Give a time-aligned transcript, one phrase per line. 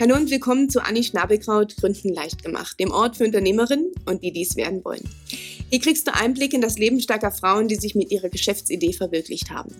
[0.00, 4.32] Hallo und willkommen zu Anni Schnabelkraut Gründen leicht gemacht, dem Ort für Unternehmerinnen und die
[4.32, 5.06] dies werden wollen.
[5.68, 9.50] Hier kriegst du Einblick in das Leben starker Frauen, die sich mit ihrer Geschäftsidee verwirklicht
[9.50, 9.74] haben.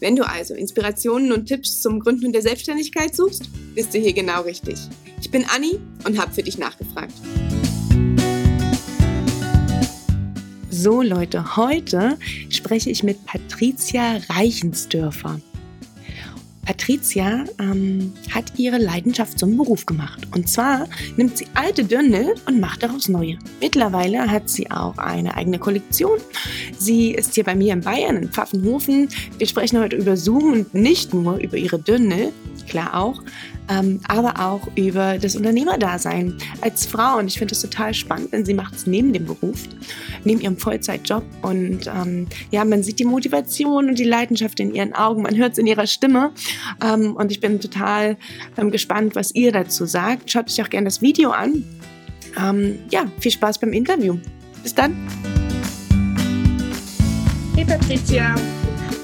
[0.00, 4.40] Wenn du also Inspirationen und Tipps zum Gründen der Selbstständigkeit suchst, bist du hier genau
[4.44, 4.78] richtig.
[5.20, 7.12] Ich bin Anni und habe für dich nachgefragt.
[10.70, 12.16] So Leute, heute
[12.48, 15.38] spreche ich mit Patricia Reichensdörfer.
[16.66, 20.26] Patricia ähm, hat ihre Leidenschaft zum Beruf gemacht.
[20.34, 23.38] Und zwar nimmt sie alte Dirndl und macht daraus neue.
[23.60, 26.18] Mittlerweile hat sie auch eine eigene Kollektion.
[26.76, 29.08] Sie ist hier bei mir in Bayern, in Pfaffenhofen.
[29.38, 32.32] Wir sprechen heute über Zoom und nicht nur über ihre Dirndl,
[32.68, 33.22] klar auch,
[33.68, 37.18] ähm, aber auch über das Unternehmerdasein als Frau.
[37.18, 39.64] Und ich finde das total spannend, denn sie macht es neben dem Beruf,
[40.24, 41.24] neben ihrem Vollzeitjob.
[41.42, 45.52] Und ähm, ja, man sieht die Motivation und die Leidenschaft in ihren Augen, man hört
[45.52, 46.32] es in ihrer Stimme.
[46.84, 48.16] Ähm, und ich bin total
[48.56, 50.30] ähm, gespannt, was ihr dazu sagt.
[50.30, 51.64] Schaut euch auch gerne das Video an.
[52.40, 54.18] Ähm, ja, viel Spaß beim Interview.
[54.62, 54.96] Bis dann.
[57.54, 58.34] Hey Patricia.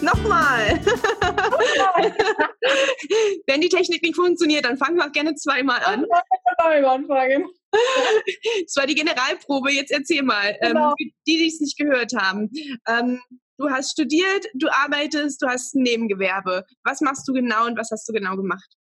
[0.03, 0.81] Nochmal.
[3.47, 6.07] Wenn die Technik nicht funktioniert, dann fangen wir auch gerne zweimal an.
[6.59, 7.47] anfangen.
[8.65, 9.73] Das war die Generalprobe.
[9.73, 10.91] Jetzt erzähl mal, ähm, genau.
[10.91, 12.51] ähm, die, die es nicht gehört haben.
[12.87, 13.21] Ähm,
[13.57, 16.67] du hast studiert, du arbeitest, du hast ein Nebengewerbe.
[16.85, 18.77] Was machst du genau und was hast du genau gemacht?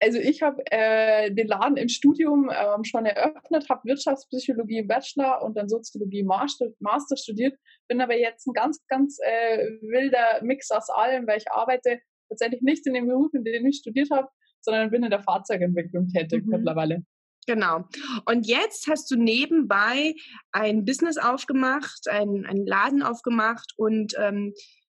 [0.00, 5.42] Also ich habe äh, den Laden im Studium ähm, schon eröffnet, habe Wirtschaftspsychologie im Bachelor
[5.42, 7.54] und dann Soziologie Master, Master studiert,
[7.88, 12.60] bin aber jetzt ein ganz, ganz äh, wilder Mix aus allem, weil ich arbeite tatsächlich
[12.60, 14.28] nicht in dem Beruf, in dem ich studiert habe,
[14.60, 16.56] sondern bin in der Fahrzeugentwicklung tätig mhm.
[16.56, 17.02] mittlerweile.
[17.46, 17.84] Genau.
[18.26, 20.14] Und jetzt hast du nebenbei
[20.52, 24.52] ein Business aufgemacht, einen, einen Laden aufgemacht und ähm,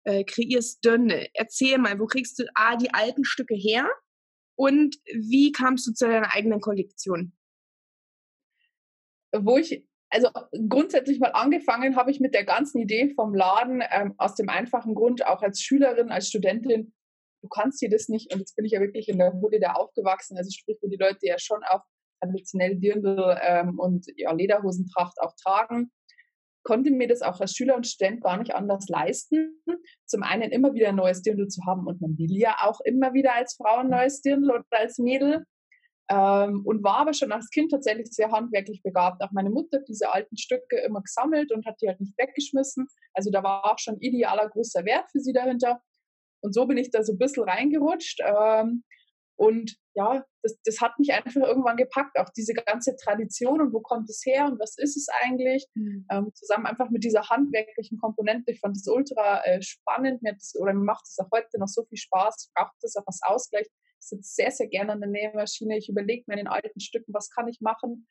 [0.04, 1.26] äh, kreierst Dünne.
[1.34, 3.90] Erzähl mal, wo kriegst du A, die alten Stücke her
[4.56, 7.32] und wie kamst du zu deiner eigenen Kollektion?
[9.32, 10.30] Wo ich, also
[10.68, 14.94] grundsätzlich mal angefangen habe ich mit der ganzen Idee vom Laden ähm, aus dem einfachen
[14.94, 16.94] Grund, auch als Schülerin, als Studentin,
[17.42, 19.72] du kannst dir das nicht, und jetzt bin ich ja wirklich in der Hülle da
[19.72, 21.82] aufgewachsen, also sprich, wo die Leute ja schon auch
[22.20, 25.90] traditionell Dirndl ähm, und ja, Lederhosentracht auch tragen
[26.66, 29.62] konnte mir das auch als Schüler und Student gar nicht anders leisten.
[30.04, 33.14] Zum einen immer wieder ein neues Dirndl zu haben und man will ja auch immer
[33.14, 35.44] wieder als Frau ein neues Dirndl oder als Mädel.
[36.08, 39.22] Ähm, und war aber schon als Kind tatsächlich sehr handwerklich begabt.
[39.22, 42.86] Auch meine Mutter hat diese alten Stücke immer gesammelt und hat die halt nicht weggeschmissen.
[43.14, 45.80] Also da war auch schon idealer großer Wert für sie dahinter.
[46.42, 48.20] Und so bin ich da so ein bisschen reingerutscht.
[48.24, 48.82] Ähm,
[49.36, 53.80] und ja, das, das hat mich einfach irgendwann gepackt, auch diese ganze Tradition und wo
[53.80, 56.06] kommt es her und was ist es eigentlich, mhm.
[56.10, 58.52] ähm, zusammen einfach mit dieser handwerklichen Komponente.
[58.52, 61.68] Ich fand das ultra äh, spannend, mir das, oder mir macht es auch heute noch
[61.68, 63.66] so viel Spaß, ich brauche das auch als Ausgleich.
[64.00, 67.12] Ich sitze sehr, sehr gerne an der Nähmaschine, ich überlege mir in den alten Stücken,
[67.12, 68.06] was kann ich machen.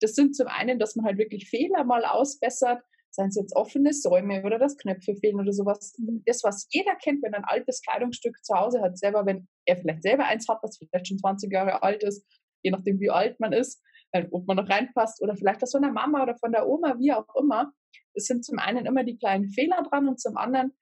[0.00, 3.92] Das sind zum einen, dass man halt wirklich Fehler mal ausbessert, seien es jetzt offene
[3.92, 5.94] Säume oder das Knöpfe fehlen oder sowas.
[6.26, 9.76] Das, was jeder kennt, wenn er ein altes Kleidungsstück zu Hause hat, selber, wenn er
[9.76, 12.24] vielleicht selber eins hat, was vielleicht schon 20 Jahre alt ist,
[12.62, 13.82] je nachdem, wie alt man ist,
[14.12, 16.98] äh, ob man noch reinpasst oder vielleicht das von der Mama oder von der Oma,
[16.98, 17.72] wie auch immer.
[18.14, 20.72] Es sind zum einen immer die kleinen Fehler dran und zum anderen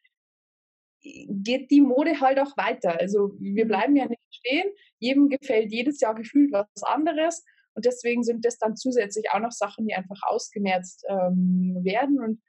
[1.03, 2.99] geht die Mode halt auch weiter.
[3.01, 3.69] Also wir mhm.
[3.69, 4.71] bleiben ja nicht stehen.
[4.99, 7.45] Jedem gefällt jedes Jahr gefühlt was anderes.
[7.77, 12.19] Und deswegen sind das dann zusätzlich auch noch Sachen, die einfach ausgemerzt ähm, werden.
[12.19, 12.41] Und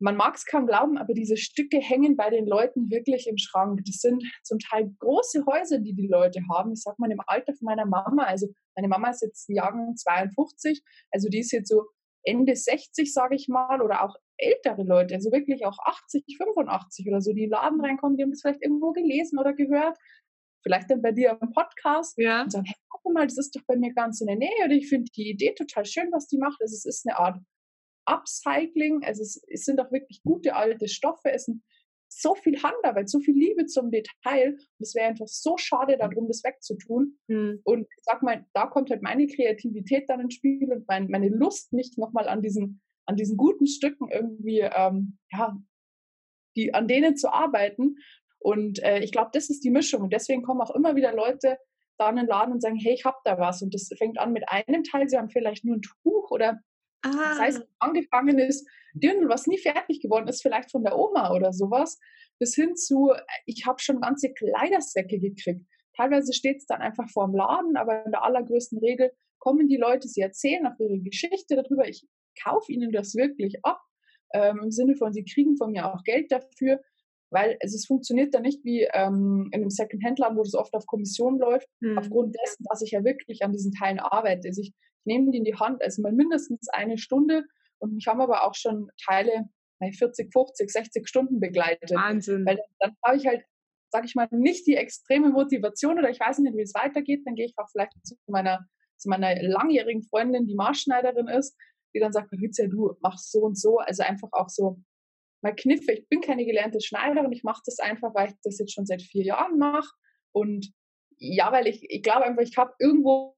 [0.00, 3.80] man mag es kaum glauben, aber diese Stücke hängen bei den Leuten wirklich im Schrank.
[3.86, 6.72] Das sind zum Teil große Häuser, die die Leute haben.
[6.72, 8.24] Ich sag mal im Alter von meiner Mama.
[8.24, 11.86] Also meine Mama ist jetzt Jahrgang 52, also die ist jetzt so
[12.22, 17.20] Ende 60, sage ich mal, oder auch ältere Leute, also wirklich auch 80, 85 oder
[17.20, 19.98] so, die in den Laden reinkommen, die haben das vielleicht irgendwo gelesen oder gehört
[20.62, 22.42] vielleicht dann bei dir im Podcast ja.
[22.42, 24.74] und sagen, hey, guck mal, das ist doch bei mir ganz in der Nähe oder
[24.74, 26.60] ich finde die Idee total schön, was die macht.
[26.60, 27.38] Also es ist eine Art
[28.06, 31.62] Upcycling, also es, es sind doch wirklich gute alte Stoffe, es sind
[32.10, 34.54] so viel Handarbeit, so viel Liebe zum Detail.
[34.54, 37.18] Und es wäre einfach so schade, darum das wegzutun.
[37.28, 37.60] Mhm.
[37.64, 41.28] Und ich sag mal, da kommt halt meine Kreativität dann ins Spiel und mein, meine
[41.28, 45.56] Lust, mich nochmal an diesen, an diesen guten Stücken irgendwie, ähm, ja,
[46.56, 47.96] die, an denen zu arbeiten.
[48.38, 50.02] Und äh, ich glaube, das ist die Mischung.
[50.02, 51.58] Und deswegen kommen auch immer wieder Leute
[51.98, 53.60] da in den Laden und sagen, hey, ich habe da was.
[53.62, 56.60] Und das fängt an mit einem Teil, sie haben vielleicht nur ein Tuch oder
[57.02, 57.10] ah.
[57.10, 61.52] das heißt, angefangen ist, Dirndl, was nie fertig geworden ist, vielleicht von der Oma oder
[61.52, 61.98] sowas,
[62.38, 63.12] bis hin zu,
[63.46, 65.66] ich habe schon ganze Kleidersäcke gekriegt.
[65.96, 69.76] Teilweise steht es dann einfach vor dem Laden, aber in der allergrößten Regel kommen die
[69.76, 71.88] Leute, sie erzählen auch ihre Geschichte darüber.
[71.88, 72.06] Ich
[72.42, 73.80] kaufe ihnen das wirklich ab,
[74.32, 76.80] ähm, im Sinne von, sie kriegen von mir auch Geld dafür
[77.30, 80.86] weil also es funktioniert da nicht wie ähm, in einem Second-Hand-Laden, wo das oft auf
[80.86, 81.98] Kommission läuft, mhm.
[81.98, 84.48] aufgrund dessen, dass ich ja wirklich an diesen Teilen arbeite.
[84.48, 87.44] Also ich, ich nehme die in die Hand, also mal mindestens eine Stunde
[87.78, 89.48] und mich haben aber auch schon Teile
[89.80, 91.92] 40, 50, 60 Stunden begleitet.
[91.92, 92.44] Wahnsinn.
[92.44, 93.44] Weil dann, dann habe ich halt,
[93.90, 97.22] sage ich mal, nicht die extreme Motivation oder ich weiß nicht, wie es weitergeht.
[97.24, 98.66] Dann gehe ich auch vielleicht zu meiner,
[98.96, 101.56] zu meiner langjährigen Freundin, die Maßschneiderin ist,
[101.94, 103.78] die dann sagt, Patricia, du machst so und so.
[103.78, 104.78] Also einfach auch so
[105.42, 105.92] mal Kniffe.
[105.92, 109.02] Ich bin keine gelernte Schneiderin, ich mache das einfach, weil ich das jetzt schon seit
[109.02, 109.90] vier Jahren mache.
[110.32, 110.72] Und
[111.18, 113.36] ja, weil ich, ich glaube einfach, ich habe irgendwo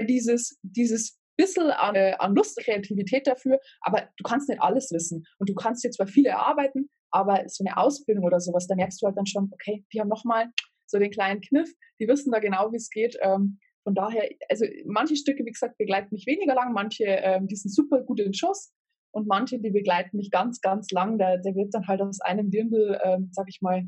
[0.00, 5.24] dieses, dieses bisschen an, an Lust, Kreativität dafür, aber du kannst nicht alles wissen.
[5.38, 9.00] Und du kannst jetzt zwar viel erarbeiten, aber so eine Ausbildung oder sowas, da merkst
[9.00, 10.50] du halt dann schon, okay, die haben nochmal
[10.86, 13.16] so den kleinen Kniff, die wissen da genau, wie es geht.
[13.22, 17.56] Ähm, von daher, also manche Stücke, wie gesagt, begleiten mich weniger lang, manche, ähm, die
[17.56, 18.72] sind super gut in Schuss
[19.12, 21.18] und manche, die begleiten mich ganz, ganz lang.
[21.18, 23.84] Da, der wird dann halt aus einem Dirndl, ähm, sag ich mal,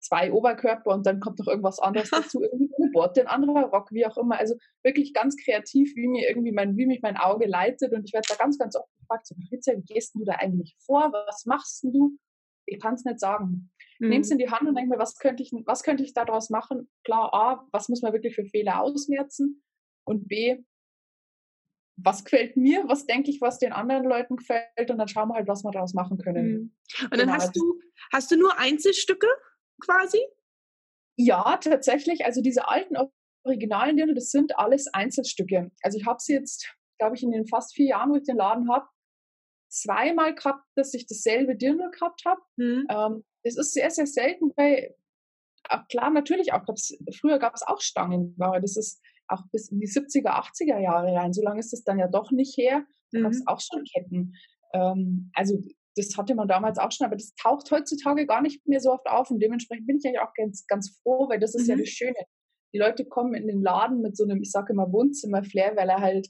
[0.00, 3.92] zwei Oberkörper und dann kommt noch irgendwas anderes dazu, irgendwie eine Botte, ein anderer Rock,
[3.92, 4.38] wie auch immer.
[4.38, 7.92] Also wirklich ganz kreativ, wie mir irgendwie mein, wie mich mein Auge leitet.
[7.92, 10.76] Und ich werde da ganz, ganz oft gefragt, so, Patricia, wie gehst du da eigentlich
[10.84, 11.12] vor?
[11.12, 12.16] Was machst du?
[12.66, 13.71] Ich kann es nicht sagen.
[14.02, 14.08] Mhm.
[14.08, 16.50] Nehme es in die Hand und denke mir, was könnte ich, was könnte ich daraus
[16.50, 16.90] machen?
[17.04, 19.62] Klar, A, was muss man wirklich für Fehler ausmerzen?
[20.04, 20.64] Und B,
[21.96, 25.34] was gefällt mir, was denke ich, was den anderen Leuten gefällt und dann schauen wir
[25.34, 26.46] halt, was wir daraus machen können.
[26.46, 26.74] Mhm.
[27.04, 27.34] Und dann genau.
[27.34, 27.80] hast du,
[28.12, 29.28] hast du nur Einzelstücke
[29.80, 30.18] quasi?
[31.16, 32.24] Ja, tatsächlich.
[32.24, 32.96] Also diese alten
[33.44, 35.70] originalen Dirndl, das sind alles Einzelstücke.
[35.82, 38.36] Also ich habe sie jetzt, glaube ich, in den fast vier Jahren, wo ich den
[38.36, 38.86] Laden habe,
[39.68, 42.40] zweimal gehabt, dass ich dasselbe Dirndl gehabt habe.
[42.56, 42.86] Mhm.
[42.90, 44.94] Ähm, das ist sehr, sehr selten bei,
[45.68, 48.60] auch klar, natürlich auch, gab's, früher gab es auch Stangenware.
[48.60, 51.32] Das ist auch bis in die 70er, 80er Jahre rein.
[51.32, 52.84] So lange ist das dann ja doch nicht her.
[53.12, 53.22] Da mhm.
[53.24, 54.34] gab es auch schon Ketten.
[54.74, 55.58] Ähm, also
[55.96, 59.06] das hatte man damals auch schon, aber das taucht heutzutage gar nicht mehr so oft
[59.06, 61.70] auf und dementsprechend bin ich eigentlich auch ganz, ganz froh, weil das ist mhm.
[61.70, 62.26] ja das Schöne.
[62.72, 66.00] Die Leute kommen in den Laden mit so einem, ich sage immer Wohnzimmer-Flair, weil er
[66.00, 66.28] halt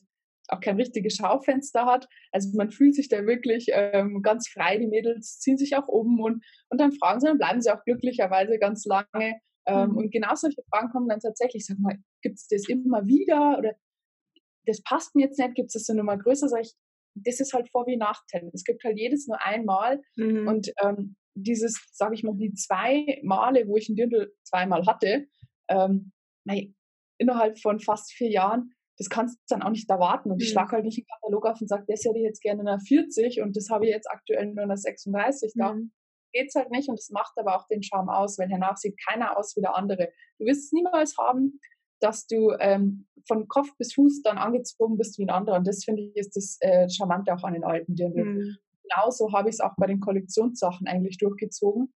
[0.48, 2.08] auch kein richtiges Schaufenster hat.
[2.32, 4.78] Also man fühlt sich da wirklich ähm, ganz frei.
[4.78, 7.84] Die Mädels ziehen sich auch um und, und dann fragen sie, dann bleiben sie auch
[7.84, 9.40] glücklicherweise ganz lange.
[9.66, 9.96] Ähm, mhm.
[9.96, 11.64] Und genau solche Fragen kommen dann tatsächlich.
[11.64, 13.74] Sag mal, gibt es das immer wieder oder
[14.66, 16.48] das passt mir jetzt nicht, gibt es das eine Nummer größer?
[16.48, 16.72] Sag ich,
[17.14, 18.50] das ist halt Vor- wie Nachteil.
[18.52, 20.48] Es gibt halt jedes nur einmal mhm.
[20.48, 25.26] und ähm, dieses, sage ich mal, die zwei Male, wo ich ein Dirndl zweimal hatte,
[25.68, 26.12] ähm,
[27.18, 30.31] innerhalb von fast vier Jahren, das kannst du dann auch nicht erwarten.
[30.31, 30.52] Und ich mhm.
[30.52, 32.81] schlage halt nicht einen Katalog auf und sage, das hätte ich jetzt gerne in einer
[32.81, 35.75] 40 und das habe ich jetzt aktuell nur in einer 36 da.
[35.75, 35.90] Mhm.
[36.32, 39.37] Geht's halt nicht und das macht aber auch den Charme aus, weil hernach sieht keiner
[39.37, 40.12] aus wie der andere.
[40.38, 41.58] Du wirst es niemals haben,
[42.00, 45.56] dass du ähm, von Kopf bis Fuß dann angezogen bist wie ein anderer.
[45.56, 48.25] Und das finde ich ist das äh, Charmante auch an den alten Dirndl.
[48.25, 48.56] Mhm.
[48.82, 51.93] Genauso habe ich es auch bei den Kollektionssachen eigentlich durchgezogen.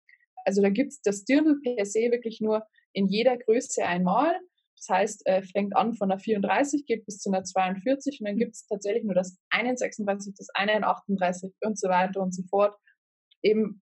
[0.44, 4.34] Also da gibt es das Dirndl per se wirklich nur in jeder Größe einmal.
[4.76, 8.36] Das heißt, äh, fängt an von einer 34, geht bis zu einer 42 und dann
[8.36, 12.34] gibt es tatsächlich nur das eine 36, das eine in 38 und so weiter und
[12.34, 12.76] so fort.
[13.42, 13.80] Eben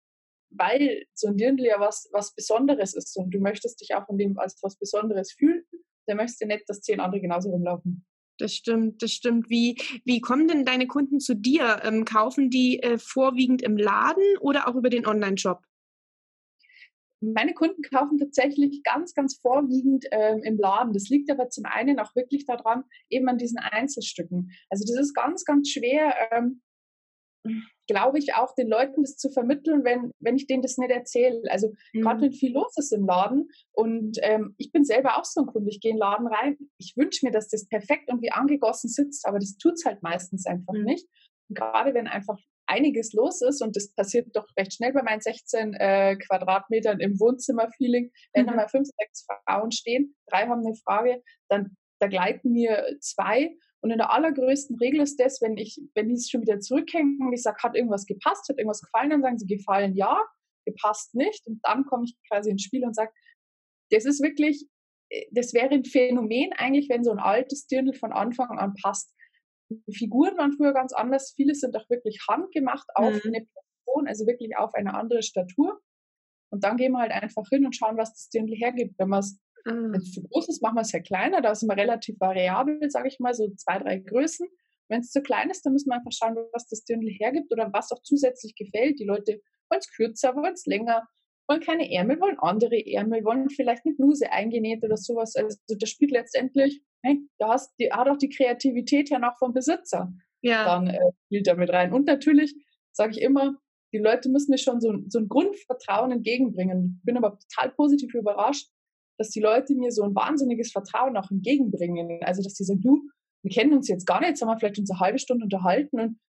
[0.52, 4.19] weil so ein Dirndl ja was, was Besonderes ist und du möchtest dich auch in
[4.19, 5.64] dem als was Besonderes fühlen
[6.10, 8.04] der möchte nicht, dass zehn andere genauso rumlaufen.
[8.38, 9.48] Das stimmt, das stimmt.
[9.48, 11.82] Wie, wie kommen denn deine Kunden zu dir?
[11.84, 15.62] Ähm, kaufen die äh, vorwiegend im Laden oder auch über den Online-Shop?
[17.20, 20.92] Meine Kunden kaufen tatsächlich ganz, ganz vorwiegend ähm, im Laden.
[20.92, 24.52] Das liegt aber zum einen auch wirklich daran, eben an diesen Einzelstücken.
[24.70, 26.62] Also das ist ganz, ganz schwer, ähm,
[27.86, 31.42] glaube ich, auch den Leuten das zu vermitteln, wenn, wenn ich denen das nicht erzähle.
[31.50, 32.02] Also mhm.
[32.02, 35.46] gerade wenn viel los ist im Laden und ähm, ich bin selber auch so ein
[35.46, 38.30] Kunde, ich gehe in den Laden rein, ich wünsche mir, dass das perfekt und wie
[38.30, 40.84] angegossen sitzt, aber das tut es halt meistens einfach mhm.
[40.84, 41.08] nicht.
[41.48, 42.38] Und gerade wenn einfach
[42.70, 47.18] einiges los ist und das passiert doch recht schnell bei meinen 16 äh, Quadratmetern im
[47.18, 48.48] Wohnzimmer-Feeling, wenn mhm.
[48.48, 53.50] da mal fünf, sechs Frauen stehen, drei haben eine Frage, dann da gleiten mir zwei
[53.82, 57.32] und in der allergrößten Regel ist das, wenn ich, wenn die schon wieder zurückhängen und
[57.32, 60.22] ich sage, hat irgendwas gepasst, hat irgendwas gefallen, dann sagen sie, gefallen ja,
[60.66, 61.46] gepasst nicht.
[61.46, 63.10] Und dann komme ich quasi ins Spiel und sage,
[63.90, 64.66] das ist wirklich,
[65.08, 69.14] äh, das wäre ein Phänomen eigentlich, wenn so ein altes Dirndl von Anfang an passt.
[69.70, 71.32] Die Figuren waren früher ganz anders.
[71.34, 73.20] Viele sind auch wirklich handgemacht auf mhm.
[73.24, 75.80] eine Person, also wirklich auf eine andere Statur.
[76.52, 78.98] Und dann gehen wir halt einfach hin und schauen, was das Dirndl hergibt.
[78.98, 79.92] Wenn man es Mhm.
[79.92, 81.40] Wenn es zu groß ist, machen wir es ja kleiner.
[81.40, 84.48] Da ist immer relativ variabel, sage ich mal, so zwei, drei Größen.
[84.88, 87.72] Wenn es zu klein ist, dann müssen wir einfach schauen, was das Dirndl hergibt oder
[87.72, 88.98] was auch zusätzlich gefällt.
[88.98, 91.06] Die Leute wollen es kürzer, wollen es länger,
[91.48, 95.36] wollen keine Ärmel, wollen andere Ärmel, wollen vielleicht eine Bluse eingenäht oder sowas.
[95.36, 99.52] Also das spielt letztendlich, hey, da hast, die, hat auch die Kreativität ja noch vom
[99.52, 100.12] Besitzer.
[100.42, 100.64] Ja.
[100.64, 101.92] Dann äh, spielt da mit rein.
[101.92, 102.54] Und natürlich
[102.92, 103.57] sage ich immer,
[103.92, 106.99] die Leute müssen mir schon so, so ein Grundvertrauen entgegenbringen.
[106.99, 108.69] Ich bin aber total positiv überrascht,
[109.19, 112.23] dass die Leute mir so ein wahnsinniges Vertrauen auch entgegenbringen.
[112.23, 113.02] Also, dass die sagen, du,
[113.42, 116.00] wir kennen uns jetzt gar nicht, jetzt haben wir vielleicht uns eine halbe Stunde unterhalten
[116.00, 116.21] und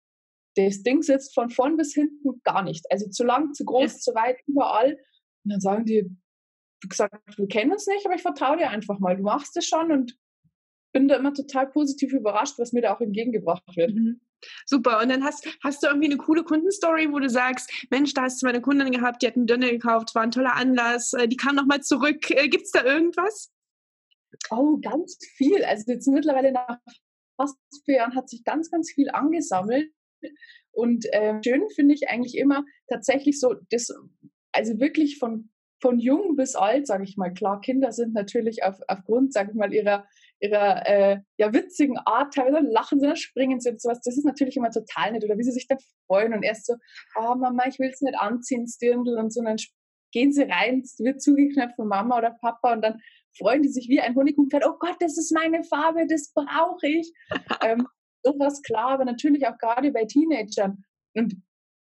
[0.56, 2.86] das Ding sitzt von vorn bis hinten gar nicht.
[2.92, 4.00] Also zu lang, zu groß, ja.
[4.00, 4.98] zu weit, überall.
[5.44, 6.10] Und dann sagen die,
[6.84, 9.16] wie gesagt, wir kennen uns nicht, aber ich vertraue dir einfach mal.
[9.16, 10.18] Du machst es schon und
[10.92, 13.94] bin da immer total positiv überrascht, was mir da auch entgegengebracht wird.
[13.94, 14.22] Mhm.
[14.66, 15.02] Super.
[15.02, 18.42] Und dann hast, hast du irgendwie eine coole Kundenstory, wo du sagst, Mensch, da hast
[18.42, 21.38] du meine Kundin gehabt, die hat einen Döner gekauft, war ein toller Anlass, äh, die
[21.38, 22.30] kam nochmal zurück.
[22.32, 23.52] Äh, Gibt es da irgendwas?
[24.50, 25.64] Oh, ganz viel.
[25.64, 26.80] Also jetzt mittlerweile nach
[27.38, 29.92] fast vier Jahren hat sich ganz, ganz viel angesammelt.
[30.72, 33.94] Und äh, schön finde ich eigentlich immer tatsächlich so, das,
[34.52, 35.50] also wirklich von,
[35.82, 39.58] von jung bis alt, sage ich mal, klar, Kinder sind natürlich auf, aufgrund, sage ich
[39.58, 40.08] mal, ihrer,
[40.42, 44.58] ihrer äh, ja, witzigen Art, teilweise lachen sie, springen sie und sowas, das ist natürlich
[44.58, 45.24] immer total nett.
[45.24, 46.76] Oder wie sie sich dann freuen und erst so,
[47.16, 49.58] oh Mama, ich will es nicht anziehen, Stirndl und so, und dann
[50.12, 53.00] gehen sie rein, es wird zugeknöpft von Mama oder Papa und dann
[53.38, 57.14] freuen die sich wie ein Honigkuchenpferd, oh Gott, das ist meine Farbe, das brauche ich.
[57.64, 57.88] ähm,
[58.24, 60.84] sowas klar, aber natürlich auch gerade bei Teenagern.
[61.14, 61.36] Und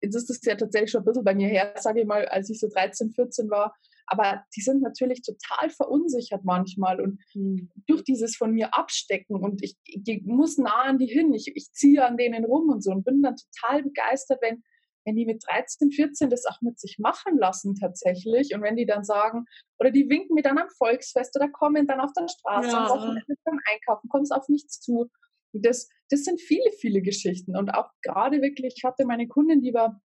[0.02, 2.50] jetzt ist das ja tatsächlich schon ein bisschen bei mir her, sage ich mal, als
[2.50, 3.74] ich so 13, 14 war.
[4.12, 7.70] Aber die sind natürlich total verunsichert manchmal und mhm.
[7.86, 11.70] durch dieses von mir abstecken und ich, ich muss nah an die hin, ich, ich
[11.72, 14.64] ziehe an denen rum und so und bin dann total begeistert, wenn,
[15.04, 18.86] wenn die mit 13, 14 das auch mit sich machen lassen tatsächlich und wenn die
[18.86, 19.44] dann sagen,
[19.78, 22.84] oder die winken mir dann am Volksfest oder kommen dann auf der Straße ja.
[22.84, 25.08] am Wochenende beim Einkaufen, kommst auf nichts zu.
[25.52, 27.56] Das, das sind viele, viele Geschichten.
[27.56, 30.00] Und auch gerade wirklich, ich hatte meine Kundin, die war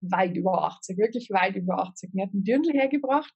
[0.00, 2.10] weit über 80, wirklich weit über 80.
[2.12, 3.32] Die hat einen Dirndl hergebracht.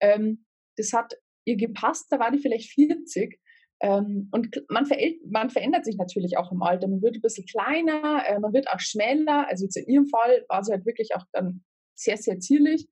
[0.00, 0.44] Ähm,
[0.76, 3.38] das hat ihr gepasst, da war die vielleicht 40.
[3.80, 4.86] Ähm, und man,
[5.28, 6.88] man, verändert sich natürlich auch im Alter.
[6.88, 9.48] Man wird ein bisschen kleiner, äh, man wird auch schmäler.
[9.48, 12.88] Also jetzt in ihrem Fall war sie halt wirklich auch dann sehr, sehr zierlich.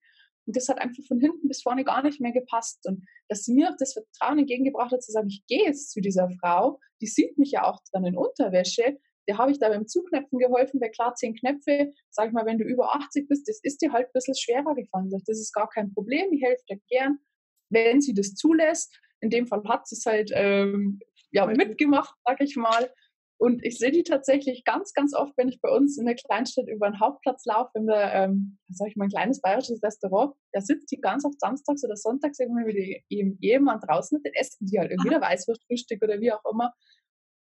[0.47, 2.81] Und das hat einfach von hinten bis vorne gar nicht mehr gepasst.
[2.87, 6.01] Und dass sie mir auch das Vertrauen entgegengebracht hat, zu sagen, ich gehe jetzt zu
[6.01, 8.99] dieser Frau, die sieht mich ja auch dann in Unterwäsche,
[9.31, 12.59] der habe ich da beim Zuknöpfen geholfen, weil klar, zehn Knöpfe, sag ich mal, wenn
[12.59, 15.09] du über 80 bist, das ist dir halt ein bisschen schwerer gefallen.
[15.09, 17.21] Das ist gar kein Problem, ich helfe dir gern,
[17.69, 18.99] wenn sie das zulässt.
[19.21, 20.99] In dem Fall hat sie es halt ähm,
[21.31, 22.91] ja, mitgemacht, sag ich mal.
[23.39, 26.67] Und ich sehe die tatsächlich ganz, ganz oft, wenn ich bei uns in der Kleinstadt
[26.67, 30.61] über den Hauptplatz laufe, wenn wir, ähm, sag ich mal, ein kleines bayerisches Restaurant, da
[30.61, 34.67] sitzt die ganz oft samstags oder sonntags irgendwie mit ihrem Ehemann draußen und dann essen
[34.67, 36.75] die halt irgendwie der Weißwurstfrühstück oder wie auch immer.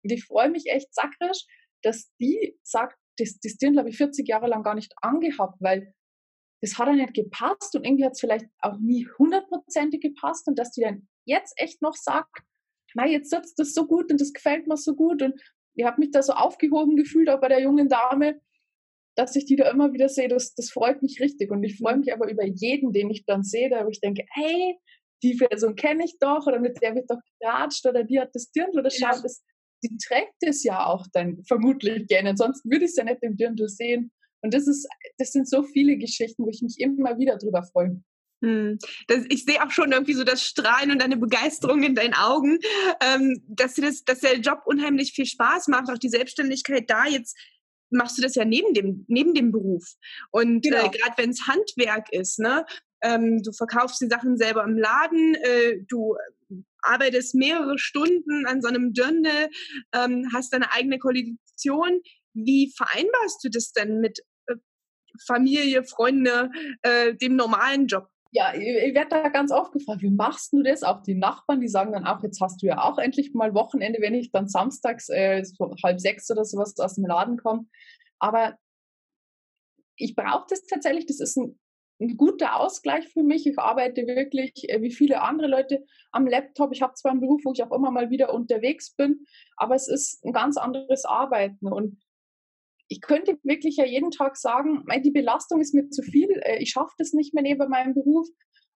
[0.04, 1.46] Und ich freue mich echt sakrisch,
[1.84, 5.94] dass die sagt, das, das Dirndl habe ich 40 Jahre lang gar nicht angehabt, weil
[6.62, 10.58] das hat ja nicht gepasst und irgendwie hat es vielleicht auch nie hundertprozentig gepasst und
[10.58, 12.42] dass die dann jetzt echt noch sagt,
[12.96, 15.40] na, jetzt sitzt das so gut und das gefällt mir so gut und
[15.76, 18.42] ich habe mich da so aufgehoben gefühlt, auch bei der jungen Dame,
[19.16, 21.52] dass ich die da immer wieder sehe, das, das freut mich richtig.
[21.52, 22.00] Und ich freue mhm.
[22.02, 24.78] mich aber über jeden, den ich dann sehe, da wo ich denke, hey,
[25.24, 28.52] die Person kenne ich doch oder mit der wird doch geratscht oder die hat das
[28.52, 29.44] Dirndl oder schaut, das,
[29.84, 32.32] die trägt es ja auch dann vermutlich gerne.
[32.32, 34.12] Ansonsten würde ich es ja nicht im Dirndl sehen.
[34.42, 38.02] Und das ist, das sind so viele Geschichten, wo ich mich immer wieder drüber freue.
[38.44, 38.78] Hm.
[39.08, 42.60] Das, ich sehe auch schon irgendwie so das Strahlen und deine Begeisterung in deinen Augen,
[43.02, 47.06] ähm, dass, dir das, dass der Job unheimlich viel Spaß macht, auch die Selbstständigkeit da.
[47.06, 47.36] Jetzt
[47.90, 49.96] machst du das ja neben dem, neben dem Beruf.
[50.32, 50.86] Und äh, genau.
[50.86, 52.66] äh, gerade wenn es Handwerk ist, ne?
[53.02, 56.16] Ähm, du verkaufst die Sachen selber im Laden, äh, du
[56.82, 59.50] arbeitest mehrere Stunden an so einem Dirndl,
[59.94, 62.02] ähm, hast deine eigene Koalition.
[62.34, 64.56] Wie vereinbarst du das denn mit äh,
[65.26, 66.50] Familie, Freunde,
[66.82, 68.08] äh, dem normalen Job?
[68.32, 70.84] Ja, ich werde da ganz oft gefragt, wie machst du das?
[70.84, 74.00] Auch die Nachbarn, die sagen dann auch, jetzt hast du ja auch endlich mal Wochenende,
[74.02, 77.66] wenn ich dann samstags äh, so halb sechs oder sowas aus dem Laden komme.
[78.20, 78.58] Aber
[79.96, 81.60] ich brauche das tatsächlich, das ist ein,
[82.00, 83.48] ein, guter Ausgleich für mich.
[83.48, 86.74] Ich arbeite wirklich äh, wie viele andere Leute am Laptop.
[86.74, 89.26] Ich habe zwar einen Beruf, wo ich auch immer mal wieder unterwegs bin,
[89.56, 91.68] aber es ist ein ganz anderes Arbeiten.
[91.68, 92.00] Und
[92.88, 96.72] ich könnte wirklich ja jeden Tag sagen, die Belastung ist mir zu viel, äh, ich
[96.72, 98.28] schaffe das nicht mehr neben meinem Beruf,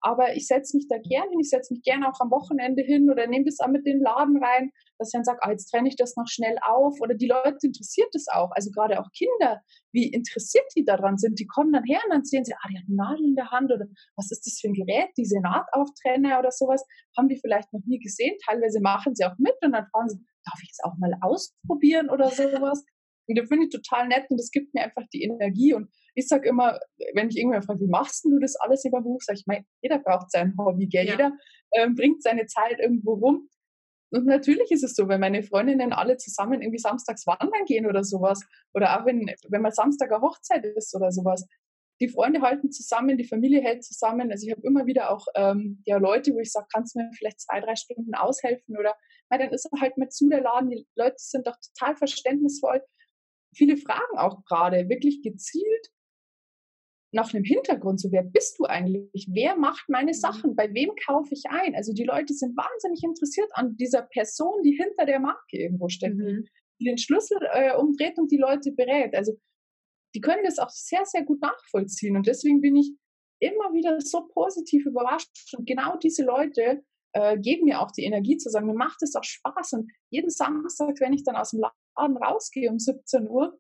[0.01, 3.10] aber ich setze mich da gerne hin, ich setze mich gerne auch am Wochenende hin
[3.10, 5.88] oder nehme das auch mit den Laden rein, dass ich dann sage, ah, jetzt trenne
[5.88, 7.00] ich das noch schnell auf.
[7.01, 11.39] Oder die Leute interessiert das auch, also gerade auch Kinder, wie interessiert die daran sind,
[11.39, 13.51] die kommen dann her und dann sehen sie, ah, die hat eine Nadel in der
[13.51, 16.86] Hand oder was ist das für ein Gerät, diese Nahtauftrenne oder sowas,
[17.18, 20.20] haben die vielleicht noch nie gesehen, teilweise machen sie auch mit und dann fragen sie,
[20.46, 22.84] darf ich es auch mal ausprobieren oder sowas.
[23.29, 25.74] Und das finde ich total nett und das gibt mir einfach die Energie.
[25.74, 26.79] Und ich sage immer,
[27.13, 30.00] wenn ich irgendwann frage, wie machst du das alles über Beruf, sage ich, mein, jeder
[30.00, 31.05] braucht sein Hobby, gell?
[31.05, 31.12] Ja.
[31.12, 31.31] jeder
[31.74, 33.48] ähm, bringt seine Zeit irgendwo rum.
[34.12, 38.03] und natürlich ist es so, wenn meine Freundinnen alle zusammen irgendwie samstags wandern gehen oder
[38.03, 38.43] sowas,
[38.74, 41.45] oder auch wenn, wenn mal Samstag eine Hochzeit ist oder sowas,
[42.01, 44.31] die Freunde halten zusammen, die Familie hält zusammen.
[44.31, 47.12] Also ich habe immer wieder auch ähm, ja, Leute, wo ich sage, kannst du mir
[47.13, 48.77] vielleicht zwei, drei Stunden aushelfen?
[48.77, 48.95] Oder
[49.29, 50.69] na, dann ist halt mit zu der Laden.
[50.69, 52.81] Die Leute sind doch total verständnisvoll.
[53.56, 55.89] Viele fragen auch gerade wirklich gezielt
[57.12, 59.27] nach einem Hintergrund, so wer bist du eigentlich?
[59.32, 60.15] Wer macht meine mhm.
[60.15, 60.56] Sachen?
[60.56, 61.75] Bei wem kaufe ich ein?
[61.75, 66.15] Also die Leute sind wahnsinnig interessiert an dieser Person, die hinter der Marke irgendwo steht,
[66.15, 66.46] mhm.
[66.79, 69.15] die den Schlüssel äh, umdreht und die Leute berät.
[69.15, 69.34] Also
[70.15, 72.15] die können das auch sehr, sehr gut nachvollziehen.
[72.15, 72.94] Und deswegen bin ich
[73.39, 75.29] immer wieder so positiv überrascht.
[75.58, 79.15] Und genau diese Leute äh, geben mir auch die Energie zu sagen, mir macht es
[79.15, 79.74] auch Spaß.
[79.74, 81.62] Und jeden Samstag, wenn ich dann aus dem
[82.00, 83.60] Laden rausgehe um 17 Uhr,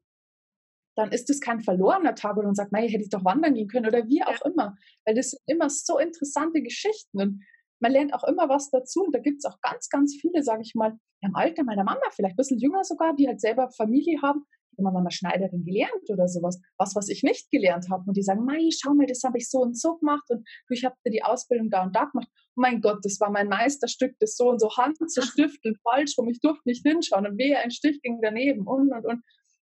[0.95, 3.67] dann ist es kein verlorener Tag und man sagt, naja, hätte ich doch wandern gehen
[3.67, 4.75] können oder wie auch immer.
[5.05, 7.43] Weil das sind immer so interessante Geschichten und
[7.81, 9.03] man lernt auch immer was dazu.
[9.03, 12.01] Und da gibt es auch ganz, ganz viele, sage ich mal, im Alter meiner Mama,
[12.11, 14.45] vielleicht ein bisschen jünger sogar, die halt selber Familie haben,
[14.79, 18.03] immer mal Schneiderin gelernt oder sowas, was, was ich nicht gelernt habe.
[18.07, 20.85] Und die sagen, Mai, schau mal, das habe ich so und so gemacht und ich
[20.85, 22.29] habe die Ausbildung da und da gemacht.
[22.55, 26.17] Oh mein Gott, das war mein Meisterstück, das so und so Hand zu stiften, falsch
[26.17, 29.23] rum, ich durfte nicht hinschauen und wehe, ein Stich ging daneben und, und, und.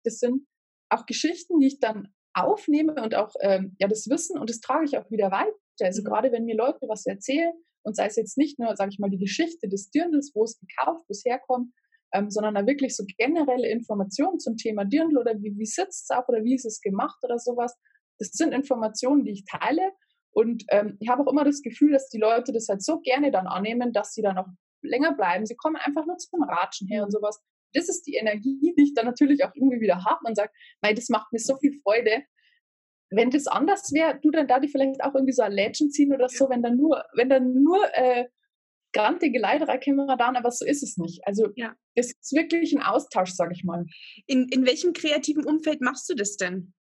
[0.04, 0.48] Das sind
[0.90, 4.86] auch Geschichten, die ich dann aufnehme und auch ähm, ja, das Wissen und das trage
[4.86, 5.54] ich auch wieder weiter.
[5.82, 6.06] Also mhm.
[6.06, 9.10] gerade wenn mir Leute was erzählen und sei es jetzt nicht nur, sage ich mal,
[9.10, 11.72] die Geschichte des Dirndls, wo es gekauft, wo es herkommt,
[12.14, 16.16] ähm, sondern da wirklich so generelle Informationen zum Thema Dirndl oder wie, wie sitzt es
[16.16, 17.78] auch oder wie ist es gemacht oder sowas.
[18.18, 19.92] Das sind Informationen, die ich teile
[20.32, 23.32] und ähm, ich habe auch immer das Gefühl, dass die Leute das halt so gerne
[23.32, 24.48] dann annehmen, dass sie dann auch
[24.82, 25.46] länger bleiben.
[25.46, 27.42] Sie kommen einfach nur zum Ratschen her und sowas.
[27.74, 30.20] Das ist die Energie, die ich dann natürlich auch irgendwie wieder habe.
[30.24, 32.24] Man sagt, mei, das macht mir so viel Freude.
[33.12, 36.14] Wenn das anders wäre, du dann da die vielleicht auch irgendwie so ein Legend ziehen
[36.14, 38.26] oder so, wenn dann nur, wenn dann nur äh,
[38.94, 41.26] grantige Leiderer-Kamera da, aber so ist es nicht.
[41.26, 41.76] Also ja.
[41.96, 43.86] es ist wirklich ein Austausch, sage ich mal.
[44.26, 46.74] In, in welchem kreativen Umfeld machst du das denn?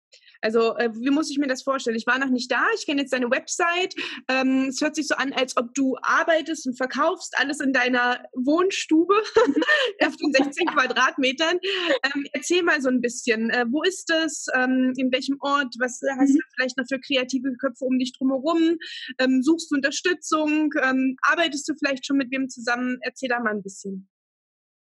[0.42, 1.98] Also äh, wie muss ich mir das vorstellen?
[1.98, 3.96] Ich war noch nicht da, ich kenne jetzt deine Website.
[4.28, 8.24] Ähm, es hört sich so an, als ob du arbeitest und verkaufst alles in deiner
[8.34, 9.14] Wohnstube
[10.06, 11.60] auf den 16 Quadratmetern.
[12.04, 16.02] Ähm, erzähl mal so ein bisschen, äh, wo ist das, ähm, in welchem Ort, was
[16.20, 16.36] hast mhm.
[16.36, 18.78] du vielleicht noch für kreative Köpfe um dich drumherum?
[19.20, 20.74] Ähm, suchst du Unterstützung?
[20.82, 22.98] Ähm, arbeitest du vielleicht schon mit wem zusammen?
[23.02, 24.08] Erzähl da mal ein bisschen.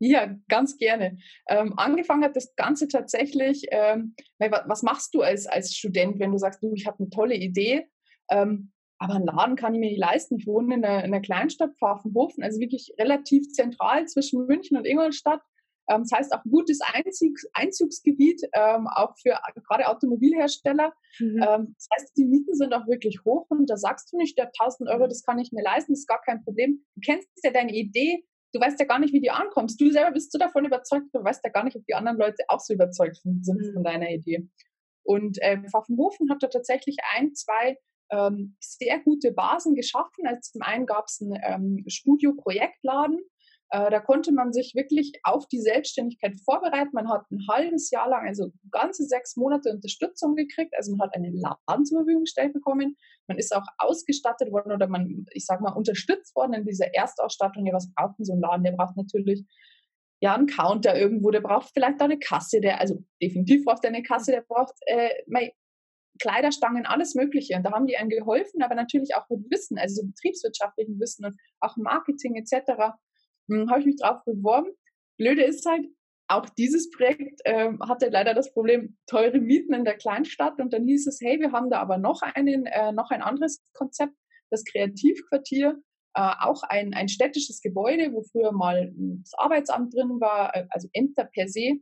[0.05, 1.17] Ja, ganz gerne.
[1.49, 6.39] Ähm, angefangen hat das Ganze tatsächlich, ähm, was machst du als, als Student, wenn du
[6.39, 7.87] sagst, du, ich habe eine tolle Idee,
[8.29, 10.39] ähm, aber einen Laden kann ich mir nicht leisten.
[10.39, 14.87] Ich wohne in einer, in einer Kleinstadt, Pfaffenhofen, also wirklich relativ zentral zwischen München und
[14.87, 15.41] Ingolstadt.
[15.89, 19.39] Ähm, das heißt auch ein gutes Einzugs Einzugsgebiet, ähm, auch für
[19.69, 20.93] gerade Automobilhersteller.
[21.21, 21.45] Mhm.
[21.49, 24.47] Ähm, das heißt, die Mieten sind auch wirklich hoch und da sagst du nicht, der
[24.47, 26.85] 1000 Euro, das kann ich mir leisten, das ist gar kein Problem.
[26.97, 29.81] Du kennst ja deine Idee, du weißt ja gar nicht, wie du ankommst.
[29.81, 32.45] Du selber bist so davon überzeugt, du weißt ja gar nicht, ob die anderen Leute
[32.49, 33.73] auch so überzeugt sind mhm.
[33.75, 34.49] von deiner Idee.
[35.05, 37.77] Und äh, Pfaffenhofen hat da tatsächlich ein, zwei
[38.11, 40.27] ähm, sehr gute Basen geschaffen.
[40.27, 43.21] Also zum einen gab es einen ähm, Studio-Projektladen,
[43.73, 46.91] äh, da konnte man sich wirklich auf die Selbstständigkeit vorbereiten.
[46.93, 50.75] Man hat ein halbes Jahr lang, also ganze sechs Monate Unterstützung gekriegt.
[50.77, 52.97] Also man hat einen Laden zur Verfügung gestellt bekommen.
[53.29, 57.65] Man ist auch ausgestattet worden oder man, ich sage mal, unterstützt worden in dieser Erstausstattung.
[57.65, 58.63] Ja, was braucht denn so ein Laden?
[58.63, 59.43] Der braucht natürlich
[60.21, 63.89] ja, einen Counter irgendwo, der braucht vielleicht auch eine Kasse, der, also definitiv braucht er
[63.89, 65.09] eine Kasse, der braucht äh,
[66.21, 67.57] Kleiderstangen, alles Mögliche.
[67.57, 71.25] Und da haben die einem geholfen, aber natürlich auch mit Wissen, also so betriebswirtschaftlichen Wissen
[71.25, 72.93] und auch Marketing etc.
[73.49, 74.71] Hm, habe ich mich drauf beworben.
[75.19, 75.87] Blöde ist halt,
[76.29, 80.87] auch dieses Projekt äh, hatte leider das Problem teure Mieten in der Kleinstadt und dann
[80.87, 84.15] hieß es, hey, wir haben da aber noch einen, äh, noch ein anderes Konzept,
[84.51, 85.83] das Kreativquartier,
[86.15, 90.89] äh, auch ein, ein städtisches Gebäude, wo früher mal das Arbeitsamt drin war, äh, also
[90.93, 91.79] Ämter per se.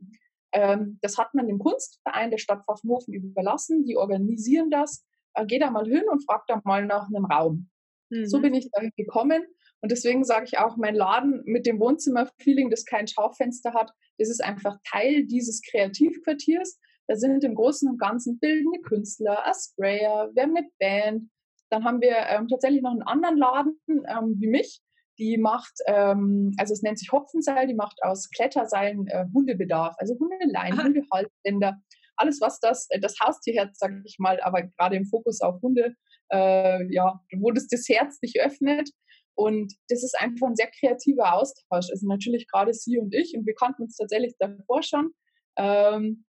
[0.53, 3.85] Ähm, das hat man dem Kunstverein der Stadt Pfaffenhofen überlassen.
[3.85, 5.05] Die organisieren das.
[5.33, 7.69] Äh, geh da mal hin und frag da mal nach einem Raum.
[8.11, 8.27] Mhm.
[8.27, 9.43] So bin ich da gekommen
[9.81, 14.29] und deswegen sage ich auch, mein Laden mit dem Wohnzimmerfeeling, das kein Schaufenster hat, das
[14.29, 16.79] ist einfach Teil dieses Kreativquartiers.
[17.07, 21.29] Da sind im Großen und Ganzen bildende Künstler, ein Sprayer, wir haben eine Band.
[21.69, 24.81] Dann haben wir ähm, tatsächlich noch einen anderen Laden ähm, wie mich,
[25.17, 30.17] die macht, ähm, also es nennt sich Hopfenseil, die macht aus Kletterseilen äh, Hundebedarf, also
[30.19, 30.83] Hundeleien, Aha.
[30.83, 31.81] Hundehalsbänder,
[32.21, 35.95] alles was das, äh, das Haustierherz, sage ich mal, aber gerade im Fokus auf Hunde,
[36.31, 38.89] äh, ja, wo das das Herz sich öffnet.
[39.35, 41.89] Und das ist einfach ein sehr kreativer Austausch.
[41.89, 45.11] Also natürlich gerade sie und ich, und wir kannten uns tatsächlich davor schon.
[45.57, 46.25] Ähm,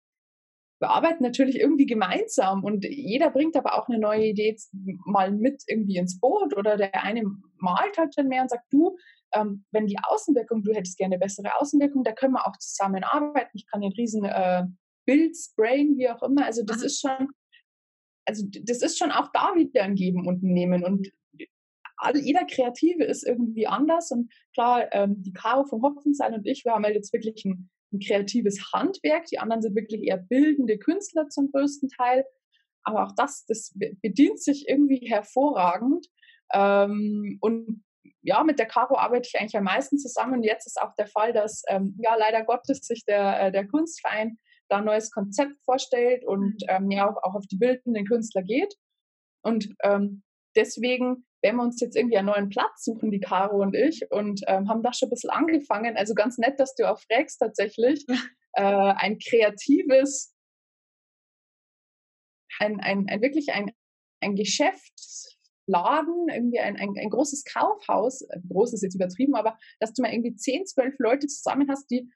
[0.79, 4.57] wir arbeiten natürlich irgendwie gemeinsam und jeder bringt aber auch eine neue Idee
[5.07, 7.23] mal mit irgendwie ins Boot oder der eine
[7.59, 8.97] malt halt dann mehr und sagt, du,
[9.35, 13.51] ähm, wenn die Außenwirkung, du hättest gerne bessere Außenwirkung, da können wir auch zusammenarbeiten.
[13.55, 14.65] Ich kann den riesen äh,
[15.07, 16.45] Bild sprayen, wie auch immer.
[16.45, 17.29] Also das ist schon,
[18.27, 20.85] also das ist schon auch da wieder ein Geben und Nehmen.
[20.85, 21.11] Und
[21.97, 24.11] all, jeder Kreative ist irgendwie anders.
[24.11, 27.71] Und klar, ähm, die Caro vom Hopfenseil und ich, wir haben halt jetzt wirklich ein,
[27.93, 29.27] ein kreatives Handwerk.
[29.27, 32.25] Die anderen sind wirklich eher bildende Künstler zum größten Teil.
[32.83, 36.07] Aber auch das, das bedient sich irgendwie hervorragend.
[36.53, 37.85] Ähm, und
[38.23, 40.35] ja, mit der Caro arbeite ich eigentlich am meisten zusammen.
[40.35, 43.67] Und jetzt ist auch der Fall, dass ähm, ja leider Gottes sich der, äh, der
[43.67, 44.39] Kunstverein
[44.69, 46.69] da ein neues Konzept vorstellt und mhm.
[46.69, 48.75] ähm, ja auch, auch auf die bildenden Künstler geht.
[49.43, 50.23] Und ähm,
[50.57, 54.41] deswegen werden wir uns jetzt irgendwie einen neuen Platz suchen, die Caro und ich, und
[54.49, 55.97] ähm, haben da schon ein bisschen angefangen.
[55.97, 58.05] Also ganz nett, dass du auch fragst tatsächlich.
[58.59, 60.35] Äh, ein kreatives,
[62.59, 63.71] ein, ein, ein wirklich ein,
[64.23, 69.93] ein Geschäftsladen, irgendwie ein, ein, ein großes Kaufhaus, äh, groß ist jetzt übertrieben, aber dass
[69.93, 72.09] du mal irgendwie 10, 12 Leute zusammen hast, die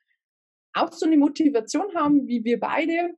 [0.73, 3.15] auch so eine Motivation haben, wie wir beide,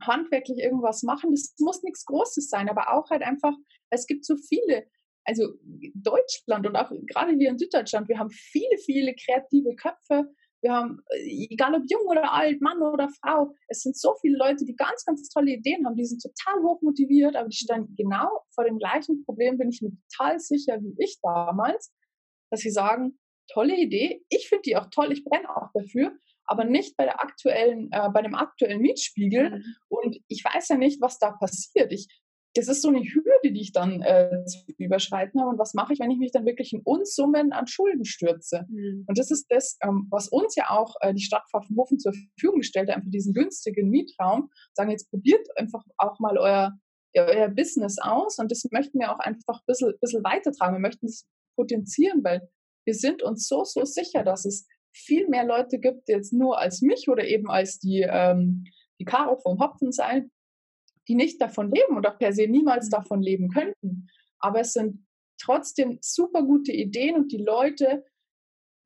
[0.00, 1.30] handwerklich irgendwas machen.
[1.30, 3.54] Das muss nichts Großes sein, aber auch halt einfach,
[3.90, 4.86] es gibt so viele,
[5.24, 5.54] also
[5.94, 10.30] Deutschland und auch gerade wir in Süddeutschland, wir haben viele, viele kreative Köpfe.
[10.62, 14.38] Wir haben, äh, egal ob jung oder alt, Mann oder Frau, es sind so viele
[14.38, 17.94] Leute, die ganz, ganz tolle Ideen haben, die sind total hoch motiviert, aber die stehen
[17.96, 21.92] genau vor dem gleichen Problem, bin ich mir total sicher wie ich damals,
[22.50, 23.18] dass sie sagen,
[23.52, 26.16] tolle Idee, ich finde die auch toll, ich brenne auch dafür,
[26.46, 29.50] aber nicht bei der aktuellen, äh, bei dem aktuellen Mietspiegel.
[29.50, 29.64] Mhm.
[29.88, 31.92] Und ich weiß ja nicht, was da passiert.
[31.92, 32.08] Ich,
[32.54, 35.50] das ist so eine Hürde, die ich dann äh, zu überschreiten habe.
[35.50, 38.64] Und was mache ich, wenn ich mich dann wirklich in Unsummen an Schulden stürze?
[38.68, 39.04] Mhm.
[39.06, 42.60] Und das ist das, ähm, was uns ja auch äh, die Stadt Pfaffenhofen zur Verfügung
[42.60, 44.50] gestellt hat, einfach diesen günstigen Mietraum.
[44.74, 46.72] Sagen, jetzt probiert einfach auch mal euer,
[47.16, 48.38] euer Business aus.
[48.38, 50.76] Und das möchten wir auch einfach ein bisschen, bisschen weitertragen.
[50.76, 52.48] Wir möchten es potenzieren, weil
[52.86, 56.82] wir sind uns so, so sicher, dass es viel mehr Leute gibt, jetzt nur als
[56.82, 58.64] mich oder eben als die, ähm,
[58.98, 60.30] die Caro vom Hopfen sein,
[61.08, 64.08] die nicht davon leben oder per se niemals davon leben könnten.
[64.40, 65.06] Aber es sind
[65.40, 68.04] trotzdem super gute Ideen und die Leute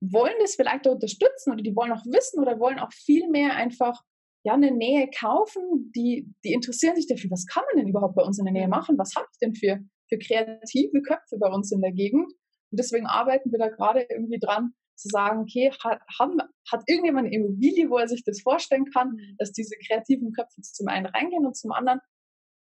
[0.00, 3.54] wollen das vielleicht auch unterstützen oder die wollen auch wissen oder wollen auch viel mehr
[3.54, 4.02] einfach
[4.42, 8.22] ja, eine Nähe kaufen, die, die interessieren sich dafür, was kann man denn überhaupt bei
[8.22, 8.96] uns in der Nähe machen?
[8.96, 12.32] Was habe ich denn für, für kreative Köpfe bei uns in der Gegend?
[12.70, 16.38] Und deswegen arbeiten wir da gerade irgendwie dran, zu sagen, okay, hat, haben,
[16.70, 19.36] hat irgendjemand eine Immobilie, wo er sich das vorstellen kann, mhm.
[19.38, 22.00] dass diese kreativen Köpfe zum einen reingehen und zum anderen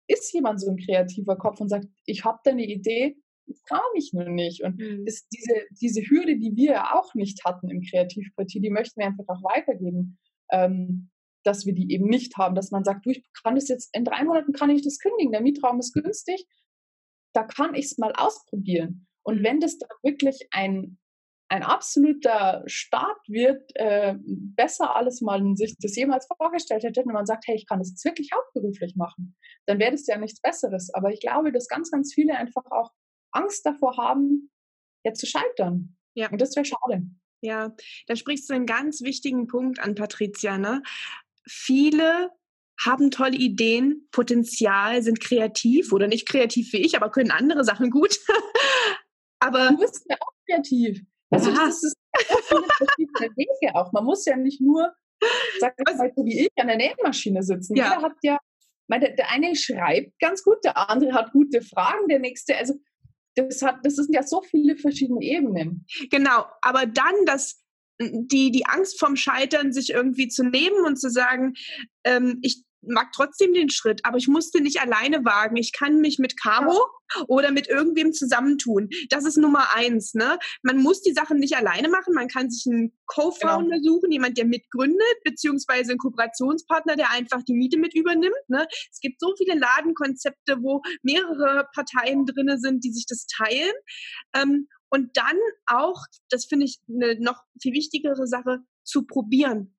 [0.07, 3.17] ist jemand so ein kreativer Kopf und sagt, ich habe da eine Idee,
[3.67, 4.63] traue mich nur nicht.
[4.63, 5.05] Und mhm.
[5.05, 9.27] diese, diese Hürde, die wir ja auch nicht hatten im Kreativpartie, die möchten wir einfach
[9.27, 10.17] auch weitergeben.
[10.51, 11.09] Ähm,
[11.43, 14.03] dass wir die eben nicht haben, dass man sagt, du, ich kann das jetzt, in
[14.03, 16.45] drei Monaten kann ich das kündigen, der Mietraum ist günstig,
[17.33, 19.07] da kann ich es mal ausprobieren.
[19.23, 19.43] Und mhm.
[19.43, 20.98] wenn das dann wirklich ein,
[21.49, 27.25] ein absoluter Start wird, äh, besser alles man sich das jemals vorgestellt hätte, wenn man
[27.25, 29.35] sagt, hey, ich kann das jetzt wirklich hauptberuflich machen,
[29.65, 30.93] dann wäre das ja nichts Besseres.
[30.93, 32.91] Aber ich glaube, dass ganz, ganz viele einfach auch
[33.31, 34.51] Angst davor haben,
[35.03, 35.97] jetzt zu scheitern.
[36.13, 36.29] Ja.
[36.29, 37.03] Und das wäre schade.
[37.41, 37.73] Ja,
[38.07, 40.57] da sprichst du einen ganz wichtigen Punkt an, Patricia.
[40.57, 40.83] Ne?
[41.47, 42.29] Viele
[42.85, 47.89] haben tolle Ideen, Potenzial, sind kreativ oder nicht kreativ wie ich, aber können andere Sachen
[47.89, 48.17] gut.
[49.39, 51.01] aber du bist ja auch kreativ.
[51.29, 51.95] Also das ist
[52.47, 53.91] verschiedene Wege auch.
[53.91, 54.93] Man muss ja nicht nur,
[55.59, 57.75] sag ich mal, so wie ich, an der Nähmaschine sitzen.
[57.75, 57.85] Ja.
[57.85, 58.39] Jeder hat ja,
[58.87, 62.75] meine, der eine schreibt ganz gut, der andere hat gute Fragen, der nächste, also
[63.35, 65.85] das hat, das sind ja so viele verschiedene Ebenen.
[66.09, 67.63] Genau, aber dann das
[68.01, 71.55] die, die Angst vom Scheitern sich irgendwie zu nehmen und zu sagen,
[72.05, 75.57] ähm, ich mag trotzdem den Schritt, aber ich musste nicht alleine wagen.
[75.57, 76.85] Ich kann mich mit Caro
[77.27, 78.89] oder mit irgendwem zusammentun.
[79.09, 80.13] Das ist Nummer eins.
[80.13, 80.37] Ne?
[80.61, 82.13] Man muss die Sachen nicht alleine machen.
[82.13, 83.95] Man kann sich einen Co-Founder genau.
[83.95, 88.33] suchen, jemand, der mitgründet, beziehungsweise einen Kooperationspartner, der einfach die Miete mit übernimmt.
[88.47, 88.67] Ne?
[88.91, 93.73] Es gibt so viele Ladenkonzepte, wo mehrere Parteien drin sind, die sich das teilen.
[94.35, 95.37] Ähm, und dann
[95.67, 99.75] auch, das finde ich eine noch viel wichtigere Sache, zu probieren.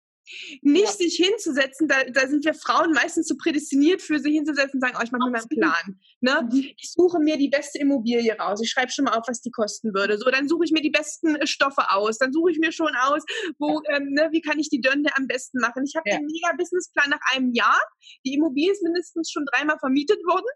[0.63, 0.93] Nicht ja.
[0.93, 4.97] sich hinzusetzen, da, da sind wir Frauen meistens so prädestiniert für sich hinzusetzen und sagen,
[4.99, 6.01] oh, ich mache mir mal einen Plan.
[6.21, 6.49] Ne?
[6.51, 6.71] Mhm.
[6.77, 8.61] Ich suche mir die beste Immobilie raus.
[8.63, 10.19] Ich schreibe schon mal auf, was die kosten würde.
[10.19, 12.19] So, dann suche ich mir die besten äh, Stoffe aus.
[12.19, 13.23] Dann suche ich mir schon aus,
[13.59, 13.97] wo, ja.
[13.97, 15.85] ähm, ne, wie kann ich die Dönde am besten machen.
[15.85, 16.17] Ich habe ja.
[16.19, 17.81] den mega Businessplan nach einem Jahr.
[18.25, 20.47] Die Immobilie ist mindestens schon dreimal vermietet worden.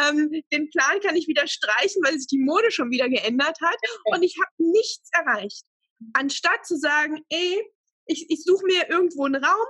[0.00, 3.76] Ähm, den Plan kann ich wieder streichen, weil sich die Mode schon wieder geändert hat.
[4.04, 5.64] Und ich habe nichts erreicht.
[6.12, 7.62] Anstatt zu sagen, ey,
[8.06, 9.66] ich, ich suche mir irgendwo einen Raum,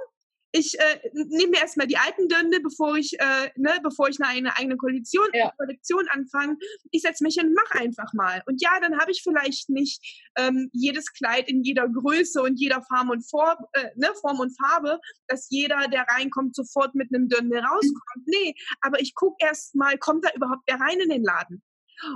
[0.57, 4.57] ich äh, nehme mir erstmal die alten Dünde, bevor ich, äh, ne, bevor ich eine
[4.57, 5.51] eigene Kollektion, ja.
[5.57, 6.57] Kollektion anfange.
[6.93, 8.41] Ich setze mich hin und mache einfach mal.
[8.47, 10.01] Und ja, dann habe ich vielleicht nicht
[10.37, 14.57] ähm, jedes Kleid in jeder Größe und jeder Form und, Form, äh, ne, Form und
[14.57, 18.27] Farbe, dass jeder, der reinkommt, sofort mit einem Dünde rauskommt.
[18.27, 21.65] Nee, aber ich gucke erst mal, kommt da überhaupt wer rein in den Laden?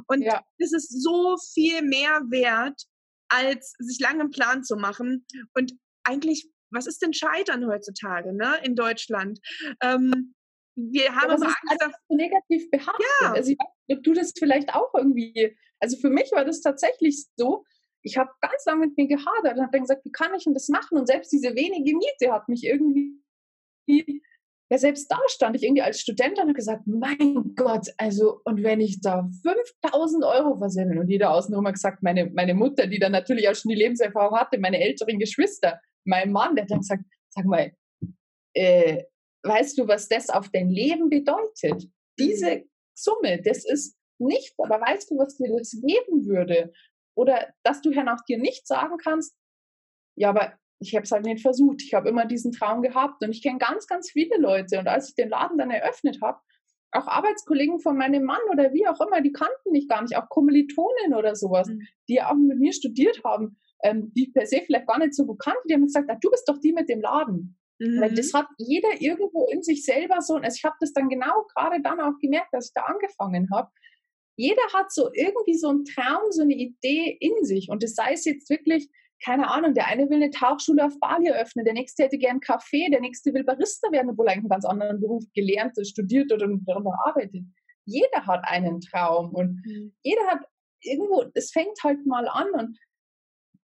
[0.06, 0.44] Und ja.
[0.60, 2.84] das ist so viel mehr wert,
[3.28, 5.26] als sich lange einen Plan zu machen.
[5.54, 5.72] Und
[6.08, 9.38] eigentlich was ist denn Scheitern heutzutage ne, in Deutschland?
[9.82, 10.34] Ähm,
[10.76, 13.06] wir haben ja, immer Angst, dass so negativ behaftet.
[13.22, 13.32] Ja.
[13.32, 15.56] Also ich weiß nicht, ob du das vielleicht auch irgendwie.
[15.80, 17.64] Also für mich war das tatsächlich so.
[18.02, 20.54] Ich habe ganz lange mit mir gehadert und habe dann gesagt, wie kann ich denn
[20.54, 20.98] das machen?
[20.98, 23.18] Und selbst diese wenige Miete hat mich irgendwie
[24.70, 28.62] ja, selbst da stand ich irgendwie als Student und habe gesagt, mein Gott, also, und
[28.62, 32.98] wenn ich da 5000 Euro versemmel und jeder außenrum hat gesagt, meine, meine Mutter, die
[32.98, 36.80] dann natürlich auch schon die Lebenserfahrung hatte, meine älteren Geschwister, mein Mann, der hat dann
[36.80, 37.72] gesagt, sag mal,
[38.54, 39.04] äh,
[39.44, 41.88] weißt du, was das auf dein Leben bedeutet?
[42.18, 42.70] Diese mhm.
[42.94, 46.72] Summe, das ist nicht, aber weißt du, was dir das geben würde?
[47.14, 49.36] Oder dass du nach dir nicht sagen kannst,
[50.16, 51.82] ja, aber ich habe es halt nicht versucht.
[51.82, 54.78] Ich habe immer diesen Traum gehabt und ich kenne ganz, ganz viele Leute.
[54.78, 56.40] Und als ich den Laden dann eröffnet habe,
[56.92, 60.28] auch Arbeitskollegen von meinem Mann oder wie auch immer, die kannten mich gar nicht, auch
[60.28, 61.82] Kommilitonen oder sowas, mhm.
[62.08, 65.58] die auch mit mir studiert haben ähm, die per se vielleicht gar nicht so bekannt,
[65.68, 67.58] die haben gesagt, ah, du bist doch die mit dem Laden.
[67.78, 68.00] Mhm.
[68.00, 71.44] Weil das hat jeder irgendwo in sich selber so, also ich habe das dann genau
[71.54, 73.70] gerade dann auch gemerkt, als ich da angefangen habe.
[74.36, 77.68] Jeder hat so irgendwie so einen Traum, so eine Idee in sich.
[77.70, 78.88] Und das sei es jetzt wirklich,
[79.24, 82.88] keine Ahnung, der eine will eine Tauchschule auf Bali eröffnen, der nächste hätte gern Kaffee,
[82.88, 86.96] der nächste will Barista werden, obwohl er einen ganz anderen Beruf gelernt, studiert oder darüber
[87.04, 87.42] arbeitet.
[87.84, 89.92] Jeder hat einen Traum und mhm.
[90.02, 90.44] jeder hat
[90.82, 92.78] irgendwo, es fängt halt mal an und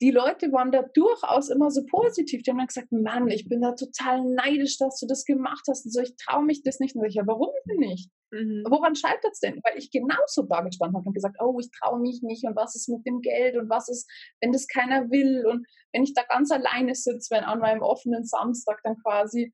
[0.01, 2.43] die Leute waren da durchaus immer so positiv.
[2.43, 5.85] Die haben dann gesagt, Mann, ich bin da total neidisch, dass du das gemacht hast.
[5.85, 6.95] Und so, ich traue mich das nicht.
[6.95, 8.09] Und ich, ja, warum denn nicht?
[8.31, 8.63] Mhm.
[8.69, 9.61] Woran scheitert es denn?
[9.63, 12.45] Weil ich genauso da gestanden habe und gesagt, oh, ich traue mich nicht.
[12.45, 13.55] Und was ist mit dem Geld?
[13.55, 14.09] Und was ist,
[14.41, 15.45] wenn das keiner will?
[15.45, 19.53] Und wenn ich da ganz alleine sitze, wenn an meinem offenen Samstag dann quasi,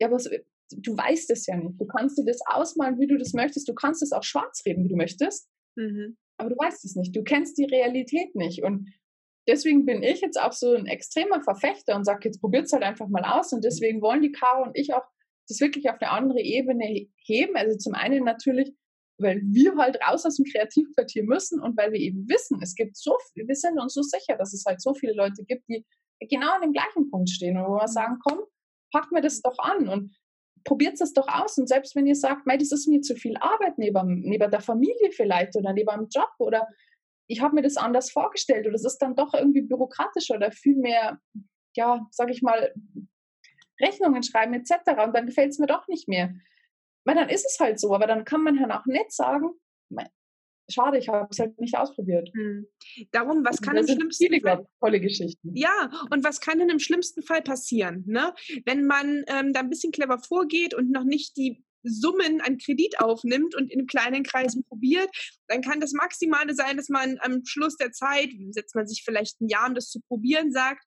[0.00, 0.30] ja, was,
[0.70, 1.80] du weißt es ja nicht.
[1.80, 3.68] Du kannst dir das ausmalen, wie du das möchtest.
[3.68, 5.48] Du kannst es auch schwarz reden, wie du möchtest.
[5.76, 6.16] Mhm.
[6.36, 7.14] Aber du weißt es nicht.
[7.14, 8.62] Du kennst die Realität nicht.
[8.62, 8.88] Und
[9.46, 12.82] deswegen bin ich jetzt auch so ein extremer Verfechter und sage, jetzt probiert es halt
[12.82, 13.52] einfach mal aus.
[13.52, 15.04] Und deswegen wollen die Caro und ich auch
[15.48, 17.56] das wirklich auf eine andere Ebene heben.
[17.56, 18.72] Also zum einen natürlich,
[19.18, 22.96] weil wir halt raus aus dem Kreativquartier müssen und weil wir eben wissen, es gibt
[22.96, 25.84] so viel, wir sind uns so sicher, dass es halt so viele Leute gibt, die
[26.28, 27.92] genau an dem gleichen Punkt stehen und wo wir mhm.
[27.92, 28.40] sagen, komm,
[28.92, 30.16] packt mir das doch an und
[30.64, 31.58] probiert es doch aus.
[31.58, 35.10] Und selbst wenn ihr sagt, das ist mir zu viel Arbeit neben, neben der Familie
[35.12, 36.66] vielleicht oder neben dem Job oder
[37.26, 40.76] ich habe mir das anders vorgestellt und es ist dann doch irgendwie bürokratischer oder viel
[40.76, 41.18] mehr,
[41.74, 42.74] ja, sag ich mal,
[43.80, 45.04] Rechnungen schreiben etc.
[45.04, 46.34] Und dann gefällt es mir doch nicht mehr.
[47.04, 49.50] Weil dann ist es halt so, aber dann kann man dann auch nicht sagen,
[50.68, 52.30] schade, ich habe es halt nicht ausprobiert.
[52.34, 52.66] Hm.
[53.10, 55.54] Darum, was kann im schlimmsten viele, Fall tolle Geschichten.
[55.54, 58.34] Ja, und was kann denn im schlimmsten Fall passieren, ne?
[58.64, 62.98] Wenn man ähm, da ein bisschen clever vorgeht und noch nicht die Summen an Kredit
[62.98, 65.10] aufnimmt und in kleinen Kreisen probiert,
[65.48, 69.40] dann kann das Maximale sein, dass man am Schluss der Zeit, setzt man sich vielleicht
[69.40, 70.84] ein Jahr, um das zu probieren, sagt,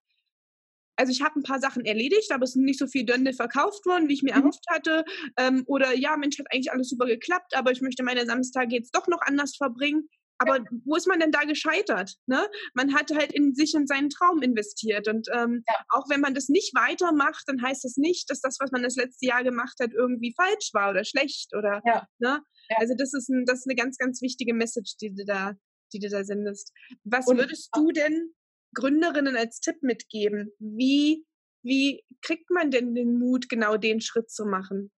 [0.97, 3.85] also ich habe ein paar Sachen erledigt, aber es sind nicht so viel Dönne verkauft
[3.85, 4.41] worden, wie ich mir mhm.
[4.41, 5.05] erhofft hatte.
[5.37, 8.95] Ähm, oder ja, Mensch, hat eigentlich alles super geklappt, aber ich möchte meine Samstage jetzt
[8.95, 10.09] doch noch anders verbringen.
[10.39, 12.15] Aber wo ist man denn da gescheitert?
[12.27, 12.47] Ne?
[12.73, 15.07] Man hat halt in sich und seinen Traum investiert.
[15.07, 15.75] Und ähm, ja.
[15.89, 18.95] auch wenn man das nicht weitermacht, dann heißt das nicht, dass das, was man das
[18.95, 21.55] letzte Jahr gemacht hat, irgendwie falsch war oder schlecht.
[21.55, 22.07] Oder, ja.
[22.19, 22.41] Ne?
[22.69, 22.77] Ja.
[22.79, 25.53] Also das ist, ein, das ist eine ganz, ganz wichtige Message, die du da,
[25.93, 26.71] die du da sendest.
[27.03, 28.33] Was und, würdest du denn
[28.75, 30.51] Gründerinnen als Tipp mitgeben?
[30.59, 31.25] Wie,
[31.63, 34.91] wie kriegt man denn den Mut, genau den Schritt zu machen?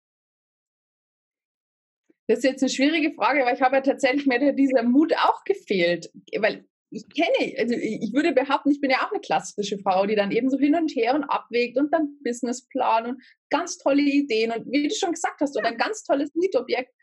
[2.28, 5.44] Das ist jetzt eine schwierige Frage, weil ich habe ja tatsächlich mir dieser Mut auch
[5.46, 6.12] gefehlt.
[6.38, 10.16] Weil ich kenne, also ich würde behaupten, ich bin ja auch eine klassische Frau, die
[10.16, 14.52] dann eben so hin und her und abwägt und dann Businessplan und ganz tolle Ideen
[14.52, 16.94] und wie du schon gesagt hast, oder ein ganz tolles Mietobjekt.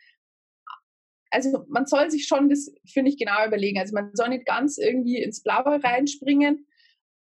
[1.30, 3.78] Also man soll sich schon das, finde ich, genau überlegen.
[3.78, 6.66] Also man soll nicht ganz irgendwie ins Blaue reinspringen.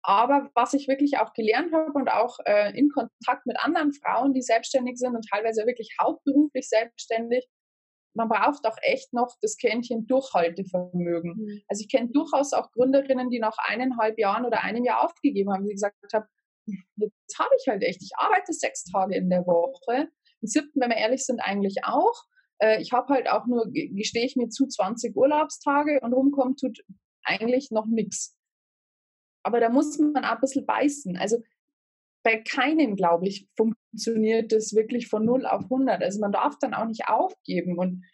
[0.02, 4.34] Aber was ich wirklich auch gelernt habe und auch äh, in Kontakt mit anderen Frauen,
[4.34, 7.48] die selbstständig sind und teilweise wirklich hauptberuflich selbstständig,
[8.16, 11.34] man braucht auch echt noch das Kännchen Durchhaltevermögen.
[11.36, 11.62] Mhm.
[11.68, 15.64] Also ich kenne durchaus auch Gründerinnen, die nach eineinhalb Jahren oder einem Jahr aufgegeben haben,
[15.64, 16.26] die gesagt haben,
[16.96, 20.08] jetzt habe ich halt echt, ich arbeite sechs Tage in der Woche,
[20.40, 22.24] im siebten, wenn wir ehrlich sind, eigentlich auch.
[22.58, 26.80] Äh, ich habe halt auch nur, gestehe ich mir zu, 20 Urlaubstage und rumkommt tut
[27.22, 28.36] eigentlich noch nichts.
[29.42, 31.16] Aber da muss man auch ein bisschen beißen.
[31.16, 31.38] Also
[32.26, 36.02] bei keinem, glaube ich, funktioniert das wirklich von 0 auf 100.
[36.02, 37.78] Also man darf dann auch nicht aufgeben.
[37.78, 38.04] Und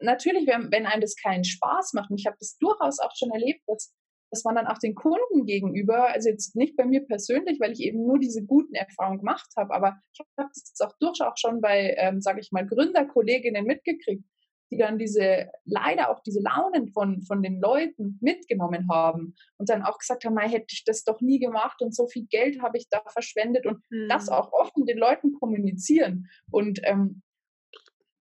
[0.00, 3.30] natürlich, wenn, wenn einem das keinen Spaß macht, und ich habe das durchaus auch schon
[3.30, 3.94] erlebt, dass,
[4.30, 7.80] dass man dann auch den Kunden gegenüber, also jetzt nicht bei mir persönlich, weil ich
[7.80, 11.94] eben nur diese guten Erfahrungen gemacht habe, aber ich habe das auch durchaus schon bei,
[11.96, 14.24] ähm, sage ich mal, Gründerkolleginnen mitgekriegt,
[14.72, 19.82] die dann diese, leider auch diese Launen von, von den Leuten mitgenommen haben und dann
[19.82, 22.88] auch gesagt haben, hätte ich das doch nie gemacht und so viel Geld habe ich
[22.88, 24.08] da verschwendet und mhm.
[24.08, 26.28] das auch offen den Leuten kommunizieren.
[26.50, 27.22] Und ähm,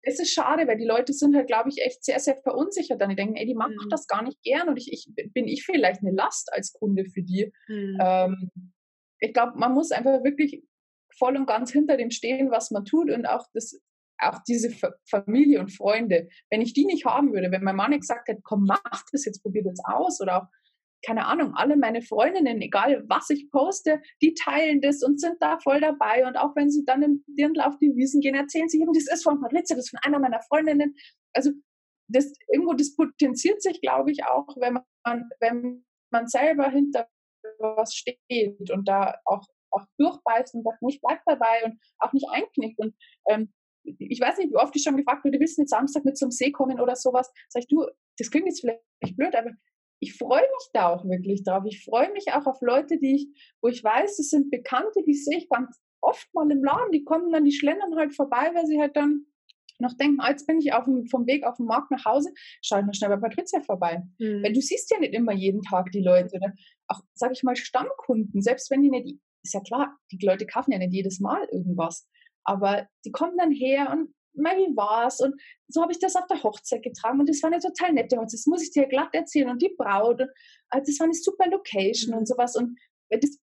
[0.02, 3.00] es ist schade, weil die Leute sind halt, glaube ich, echt sehr, sehr verunsichert.
[3.00, 3.88] Dann die denken, ey, die macht mhm.
[3.90, 7.22] das gar nicht gern und ich, ich bin ich vielleicht eine Last als Kunde für
[7.22, 7.52] die.
[7.66, 7.98] Mhm.
[8.00, 8.50] Ähm,
[9.18, 10.62] ich glaube, man muss einfach wirklich
[11.18, 13.80] voll und ganz hinter dem stehen, was man tut und auch das
[14.18, 14.70] auch diese
[15.08, 18.64] Familie und Freunde, wenn ich die nicht haben würde, wenn mein Mann gesagt hätte, komm,
[18.64, 20.46] mach das jetzt, probier das aus oder auch
[21.04, 25.58] keine Ahnung, alle meine Freundinnen, egal was ich poste, die teilen das und sind da
[25.58, 26.26] voll dabei.
[26.26, 29.12] Und auch wenn sie dann im Dirndl auf die Wiesen gehen, erzählen sie eben, das
[29.12, 30.96] ist von Patrizia, das ist von einer meiner Freundinnen.
[31.32, 31.52] Also
[32.08, 37.08] das irgendwo, das potenziert sich, glaube ich, auch, wenn man, wenn man selber hinter
[37.58, 42.26] was steht und da auch, auch durchbeißt und sagt, nicht bleibt dabei und auch nicht
[42.30, 42.78] einknickt.
[42.78, 42.94] Und
[43.28, 43.52] ähm,
[43.98, 46.30] ich weiß nicht, wie oft ich schon gefragt wurde, willst du nicht Samstag mit zum
[46.30, 47.30] See kommen oder sowas?
[47.48, 47.86] Sag ich, du,
[48.18, 49.50] das klingt jetzt vielleicht blöd, aber
[50.00, 51.64] ich freue mich da auch wirklich drauf.
[51.66, 55.14] Ich freue mich auch auf Leute, die ich, wo ich weiß, das sind Bekannte, die
[55.14, 58.66] sehe ich ganz oft mal im Laden, die kommen dann, die schlendern halt vorbei, weil
[58.66, 59.26] sie halt dann
[59.78, 62.32] noch denken, ah, jetzt bin ich auf dem, vom Weg auf dem Markt nach Hause,
[62.62, 64.02] schau ich mal schnell bei Patricia vorbei.
[64.18, 64.42] Mhm.
[64.42, 66.52] Weil du siehst ja nicht immer jeden Tag die Leute, oder?
[66.88, 70.72] auch, sag ich mal, Stammkunden, selbst wenn die nicht, ist ja klar, die Leute kaufen
[70.72, 72.08] ja nicht jedes Mal irgendwas,
[72.46, 75.20] aber die kommen dann her und mal, wie war's?
[75.20, 78.16] Und so habe ich das auf der Hochzeit getragen und das war eine total nette
[78.16, 78.34] Hochzeit.
[78.34, 79.48] Das muss ich dir glatt erzählen.
[79.48, 80.28] Und die Braut, und,
[80.70, 82.56] äh, das war eine super Location und sowas.
[82.56, 82.78] Und
[83.10, 83.38] das,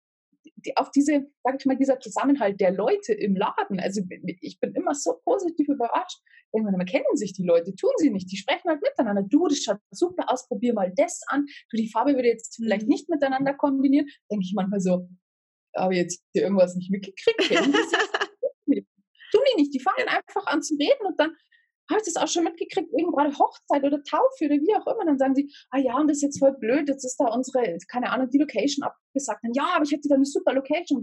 [0.57, 3.81] die, auch diese, sag ich mal, dieser Zusammenhalt der Leute im Laden.
[3.81, 4.03] Also
[4.41, 6.21] ich bin immer so positiv überrascht.
[6.53, 8.33] Irgendwann kennen sich die Leute, tun sie nicht.
[8.33, 9.23] Die sprechen halt miteinander.
[9.23, 11.45] Du, das schaut super aus, probier mal das an.
[11.71, 12.89] Du, die Farbe würde jetzt vielleicht mhm.
[12.89, 14.07] nicht miteinander kombinieren.
[14.31, 15.09] Denke ich manchmal so,
[15.77, 17.51] habe jetzt hier irgendwas nicht mitgekriegt?
[19.59, 19.75] Nicht.
[19.75, 21.37] Die fangen einfach an zu reden und dann
[21.91, 25.07] habe ich das auch schon mitgekriegt, irgendwie gerade Hochzeit oder Taufe oder wie auch immer.
[25.07, 27.79] Dann sagen sie, ah ja, und das ist jetzt voll blöd, jetzt ist da unsere,
[27.91, 29.41] keine Ahnung, die Location abgesagt.
[29.43, 31.03] Dann, ja, aber ich hätte da eine super Location.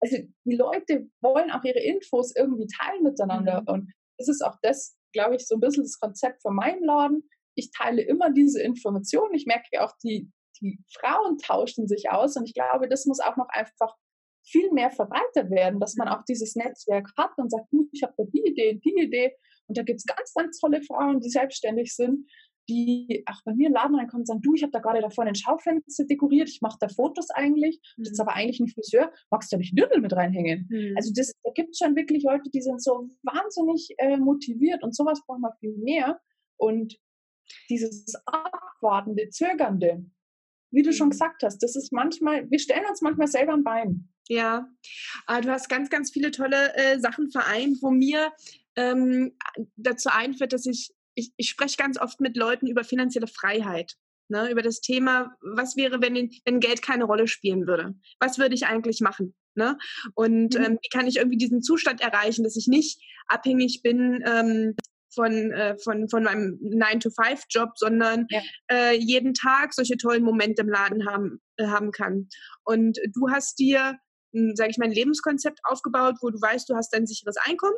[0.00, 3.62] Also die Leute wollen auch ihre Infos irgendwie teilen miteinander.
[3.62, 3.68] Mhm.
[3.68, 7.28] Und das ist auch das, glaube ich, so ein bisschen das Konzept von meinem Laden.
[7.54, 9.34] Ich teile immer diese Informationen.
[9.34, 12.36] Ich merke auch, die, die Frauen tauschen sich aus.
[12.36, 13.94] Und ich glaube, das muss auch noch einfach
[14.44, 18.24] viel mehr verbreitet werden, dass man auch dieses Netzwerk hat und sagt, ich habe da
[18.24, 19.32] die Idee, die Idee.
[19.66, 22.26] Und da gibt es ganz, ganz tolle Frauen, die selbstständig sind,
[22.68, 25.10] die auch bei mir im Laden reinkommen und sagen, du, ich habe da gerade da
[25.10, 28.04] vorne ein Schaufenster dekoriert, ich mache da Fotos eigentlich, mhm.
[28.04, 30.68] das ist aber eigentlich ein Friseur, magst du da nicht Dirndl mit reinhängen?
[30.70, 30.94] Mhm.
[30.96, 34.94] Also das, da gibt es schon wirklich Leute, die sind so wahnsinnig äh, motiviert und
[34.94, 36.20] sowas brauchen wir viel mehr.
[36.56, 36.96] Und
[37.68, 40.04] dieses abwartende, zögernde,
[40.70, 41.12] wie du schon mhm.
[41.12, 44.11] gesagt hast, das ist manchmal, wir stellen uns manchmal selber ein Bein.
[44.28, 44.68] Ja,
[45.26, 48.32] ah, du hast ganz, ganz viele tolle äh, Sachen vereint, wo mir
[48.76, 49.36] ähm,
[49.76, 53.94] dazu einfällt, dass ich, ich, ich spreche ganz oft mit Leuten über finanzielle Freiheit.
[54.28, 57.94] Ne, über das Thema, was wäre, wenn, wenn Geld keine Rolle spielen würde?
[58.18, 59.34] Was würde ich eigentlich machen?
[59.54, 59.76] Ne?
[60.14, 60.64] Und mhm.
[60.64, 64.74] ähm, wie kann ich irgendwie diesen Zustand erreichen, dass ich nicht abhängig bin ähm,
[65.14, 68.40] von, äh, von, von meinem 9-to-5-Job, sondern ja.
[68.70, 72.28] äh, jeden Tag solche tollen Momente im Laden haben, äh, haben kann.
[72.64, 73.98] Und du hast dir,
[74.54, 77.76] sage ich mal, ein Lebenskonzept aufgebaut, wo du weißt, du hast dein sicheres Einkommen,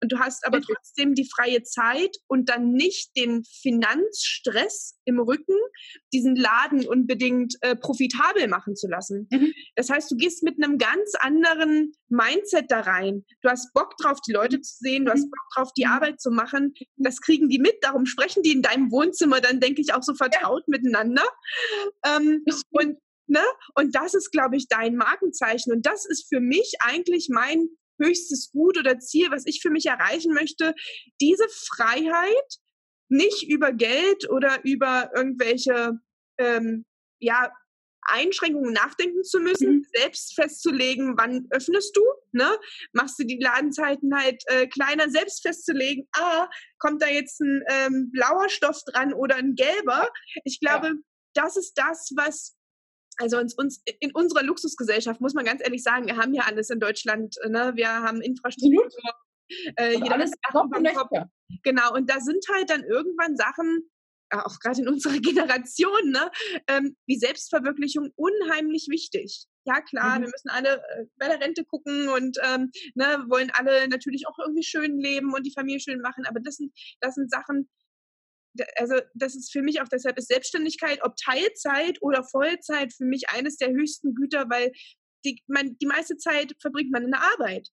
[0.00, 5.56] und du hast aber trotzdem die freie Zeit und dann nicht den Finanzstress im Rücken,
[6.12, 9.28] diesen Laden unbedingt äh, profitabel machen zu lassen.
[9.30, 9.52] Mhm.
[9.76, 13.24] Das heißt, du gehst mit einem ganz anderen Mindset da rein.
[13.42, 15.30] Du hast Bock drauf, die Leute zu sehen, du hast mhm.
[15.30, 15.92] Bock drauf, die mhm.
[15.92, 16.74] Arbeit zu machen.
[16.96, 20.14] Das kriegen die mit, darum sprechen die in deinem Wohnzimmer dann, denke ich, auch so
[20.14, 20.78] vertraut ja.
[20.78, 21.24] miteinander.
[22.04, 22.96] Ähm, und
[23.28, 23.42] Ne?
[23.74, 25.72] Und das ist, glaube ich, dein Markenzeichen.
[25.72, 27.68] Und das ist für mich eigentlich mein
[28.00, 30.74] höchstes Gut oder Ziel, was ich für mich erreichen möchte,
[31.20, 32.58] diese Freiheit
[33.08, 35.98] nicht über Geld oder über irgendwelche
[36.38, 36.84] ähm,
[37.18, 37.50] ja,
[38.02, 39.86] Einschränkungen nachdenken zu müssen, mhm.
[39.94, 42.58] selbst festzulegen, wann öffnest du, ne?
[42.92, 46.48] Machst du die Ladenzeiten halt äh, kleiner, selbst festzulegen, ah,
[46.78, 50.08] kommt da jetzt ein ähm, blauer Stoff dran oder ein gelber?
[50.44, 50.94] Ich glaube, ja.
[51.34, 52.57] das ist das, was
[53.18, 56.70] also uns, uns, in unserer Luxusgesellschaft muss man ganz ehrlich sagen, wir haben ja alles
[56.70, 57.36] in Deutschland.
[57.48, 57.72] Ne?
[57.74, 58.88] Wir haben Infrastruktur.
[59.76, 60.32] Äh, jeder alles
[61.62, 63.90] Genau, und da sind halt dann irgendwann Sachen,
[64.30, 66.30] auch gerade in unserer Generation, ne,
[66.66, 69.46] ähm, wie Selbstverwirklichung unheimlich wichtig.
[69.64, 70.22] Ja, klar, mhm.
[70.22, 74.38] wir müssen alle äh, bei der Rente gucken und ähm, ne, wollen alle natürlich auch
[74.38, 76.24] irgendwie schön leben und die Familie schön machen.
[76.26, 77.68] Aber das sind, das sind Sachen,
[78.76, 83.28] also das ist für mich auch deshalb ist Selbstständigkeit, ob Teilzeit oder Vollzeit, für mich
[83.30, 84.72] eines der höchsten Güter, weil
[85.24, 87.68] die, man, die meiste Zeit verbringt man in der Arbeit.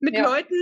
[0.00, 0.24] Mit ja.
[0.24, 0.56] Leuten,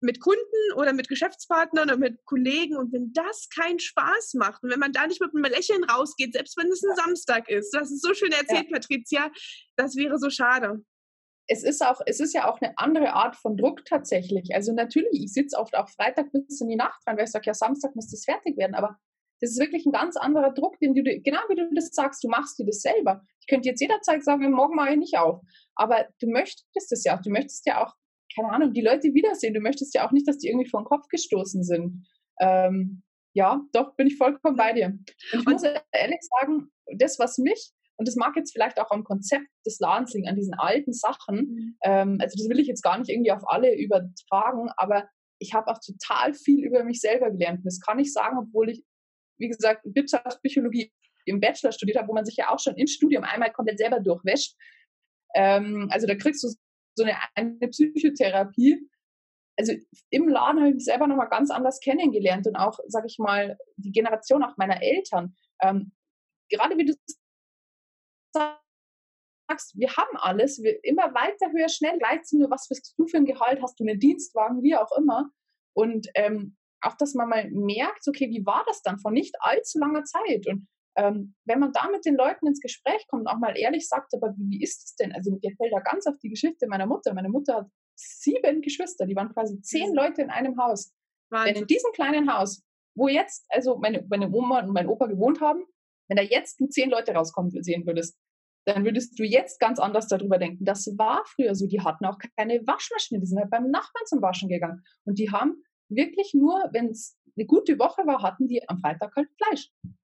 [0.00, 2.76] mit Kunden oder mit Geschäftspartnern oder mit Kollegen.
[2.76, 6.34] Und wenn das keinen Spaß macht und wenn man da nicht mit einem Lächeln rausgeht,
[6.34, 7.04] selbst wenn es ein ja.
[7.04, 8.78] Samstag ist, das ist so schön erzählt, ja.
[8.78, 9.32] Patricia,
[9.76, 10.84] das wäre so schade.
[11.52, 14.54] Es ist, auch, es ist ja auch eine andere Art von Druck tatsächlich.
[14.54, 17.44] Also natürlich, ich sitze oft auch Freitag bis in die Nacht dran, weil ich sage,
[17.46, 18.74] ja, Samstag muss das fertig werden.
[18.74, 18.96] Aber
[19.40, 22.28] das ist wirklich ein ganz anderer Druck, den du, genau wie du das sagst, du
[22.28, 23.22] machst dir das selber.
[23.40, 25.42] Ich könnte jetzt jederzeit sagen, morgen mache ich nicht auf.
[25.74, 27.22] Aber du möchtest es ja auch.
[27.22, 27.92] Du möchtest ja auch
[28.34, 29.52] keine Ahnung, die Leute wiedersehen.
[29.52, 32.06] Du möchtest ja auch nicht, dass die irgendwie vor den Kopf gestoßen sind.
[32.40, 33.02] Ähm,
[33.34, 34.86] ja, doch, bin ich vollkommen bei dir.
[34.86, 39.04] Und ich muss ehrlich sagen, das, was mich, und das mag jetzt vielleicht auch am
[39.04, 41.76] Konzept des Ladens liegen, an diesen alten Sachen, mhm.
[41.84, 45.70] ähm, also das will ich jetzt gar nicht irgendwie auf alle übertragen, aber ich habe
[45.70, 47.58] auch total viel über mich selber gelernt.
[47.58, 48.84] Und das kann ich sagen, obwohl ich,
[49.38, 50.92] wie gesagt, Wirtschaftspsychologie
[51.26, 54.00] im Bachelor studiert habe, wo man sich ja auch schon im Studium einmal komplett selber
[54.00, 54.56] durchwäscht.
[55.34, 56.48] Ähm, also da kriegst du
[56.94, 58.78] so eine, eine Psychotherapie.
[59.58, 59.74] Also
[60.10, 63.58] im Laden habe ich mich selber nochmal ganz anders kennengelernt und auch, sage ich mal,
[63.76, 65.34] die Generation auch meiner Eltern.
[65.60, 65.92] Ähm,
[66.50, 66.94] gerade wie du
[68.32, 73.18] sagst, wir haben alles, wir immer weiter, höher, schnell, gleichzeitig nur, was bist du für
[73.18, 75.30] ein Gehalt, hast du einen Dienstwagen, wie auch immer.
[75.74, 79.78] Und ähm, auch, dass man mal merkt, okay, wie war das dann vor nicht allzu
[79.78, 80.46] langer Zeit?
[80.46, 80.66] Und
[80.96, 84.12] ähm, wenn man da mit den Leuten ins Gespräch kommt und auch mal ehrlich sagt,
[84.14, 85.12] aber wie, wie ist es denn?
[85.12, 87.14] Also mir fällt da ganz auf die Geschichte meiner Mutter.
[87.14, 89.96] Meine Mutter hat sieben Geschwister, die waren quasi zehn mhm.
[89.96, 90.92] Leute in einem Haus.
[91.30, 91.54] Wahnsinn.
[91.54, 92.62] Wenn in diesem kleinen Haus,
[92.94, 95.64] wo jetzt also meine, meine Oma und mein Opa gewohnt haben,
[96.12, 98.18] wenn da jetzt du zehn Leute rauskommen sehen würdest,
[98.66, 100.64] dann würdest du jetzt ganz anders darüber denken.
[100.64, 101.66] Das war früher so.
[101.66, 104.82] Die hatten auch keine Waschmaschine, die sind halt beim Nachbarn zum Waschen gegangen.
[105.04, 109.16] Und die haben wirklich nur, wenn es eine gute Woche war, hatten die am Freitag
[109.16, 109.70] halt Fleisch.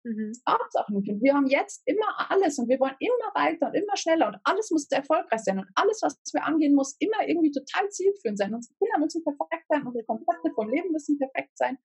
[0.04, 0.32] Mhm.
[0.32, 1.08] Es auch nicht.
[1.08, 4.36] Und wir haben jetzt immer alles und wir wollen immer weiter und immer schneller und
[4.44, 8.54] alles muss erfolgreich sein und alles, was wir angehen, muss immer irgendwie total zielführend sein.
[8.54, 11.78] Unsere Kinder müssen perfekt sein, unsere Kontakte vom Leben müssen perfekt sein.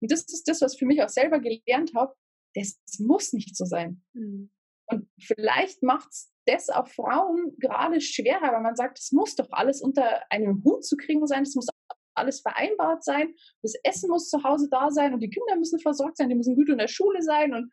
[0.00, 2.12] Und das ist das, was ich für mich auch selber gelernt habe.
[2.54, 4.02] Das muss nicht so sein.
[4.12, 4.50] Mhm.
[4.86, 9.48] Und vielleicht macht es das auch Frauen gerade schwerer, weil man sagt, es muss doch
[9.52, 11.68] alles unter einem Hut zu kriegen sein, es muss
[12.14, 13.34] alles vereinbart sein.
[13.62, 16.56] Das Essen muss zu Hause da sein und die Kinder müssen versorgt sein, die müssen
[16.56, 17.72] gut in der Schule sein und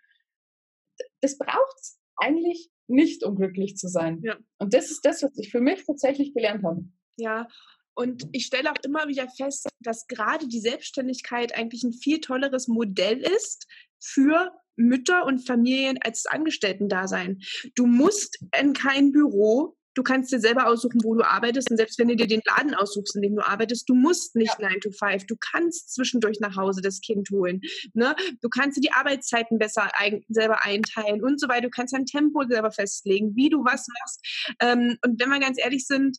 [1.22, 4.22] das braucht es eigentlich nicht, um glücklich zu sein.
[4.24, 4.38] Ja.
[4.58, 6.84] Und das ist das, was ich für mich tatsächlich gelernt habe.
[7.18, 7.48] Ja,
[7.96, 12.70] und ich stelle auch immer wieder fest, dass gerade die Selbstständigkeit eigentlich ein viel tolleres
[12.70, 13.68] Modell ist
[14.02, 17.40] für Mütter und Familien als Angestellten-Dasein.
[17.76, 21.72] Du musst in kein Büro, Du kannst dir selber aussuchen, wo du arbeitest.
[21.72, 24.56] Und selbst wenn du dir den Laden aussuchst, in dem du arbeitest, du musst nicht
[24.60, 24.70] ja.
[24.70, 25.26] 9 to 5.
[25.26, 27.60] Du kannst zwischendurch nach Hause das Kind holen.
[27.94, 28.16] Ne?
[28.42, 31.64] Du kannst dir die Arbeitszeiten besser ein, selber einteilen und so weiter.
[31.64, 34.56] Du kannst dein Tempo selber festlegen, wie du was machst.
[34.62, 36.18] Ähm, und wenn wir ganz ehrlich sind,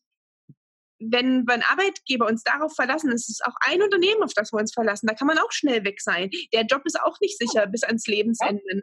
[1.00, 4.58] wenn wir ein Arbeitgeber uns darauf verlassen, ist es auch ein Unternehmen, auf das wir
[4.58, 5.06] uns verlassen.
[5.06, 6.30] Da kann man auch schnell weg sein.
[6.52, 8.82] Der Job ist auch nicht sicher bis ans Lebensende.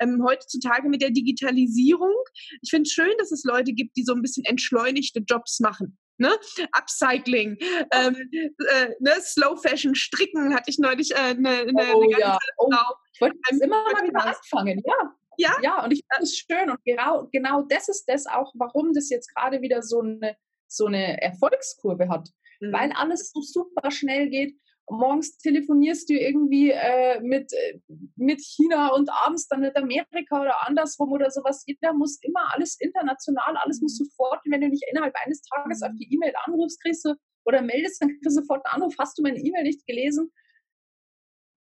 [0.00, 2.14] Ähm, heutzutage mit der Digitalisierung,
[2.62, 5.98] ich finde es schön, dass es Leute gibt, die so ein bisschen entschleunigte Jobs machen.
[6.16, 6.30] Ne?
[6.72, 7.58] Upcycling,
[7.92, 9.12] ähm, äh, ne?
[9.20, 12.38] Slow Fashion, Stricken hatte ich neulich äh, eine, ne, oh, ne ja.
[12.56, 12.72] oh,
[13.12, 15.14] Ich wollte das immer mal wieder anfangen, ja.
[15.36, 18.92] Ja, ja und ich finde es schön und genau, genau das ist das auch, warum
[18.92, 20.36] das jetzt gerade wieder so eine
[20.68, 22.28] so eine Erfolgskurve hat,
[22.60, 22.72] mhm.
[22.72, 24.56] weil alles so super schnell geht.
[24.90, 27.78] Morgens telefonierst du irgendwie äh, mit, äh,
[28.16, 31.62] mit China und abends dann mit Amerika oder andersrum oder sowas.
[31.66, 34.04] Jeder muss immer alles international, alles muss mhm.
[34.04, 35.98] sofort, wenn du nicht innerhalb eines Tages auf mhm.
[35.98, 37.14] die E-Mail anrufst, kriegst du
[37.44, 40.32] oder meldest, dann kriegst du sofort einen Anruf, hast du meine E-Mail nicht gelesen?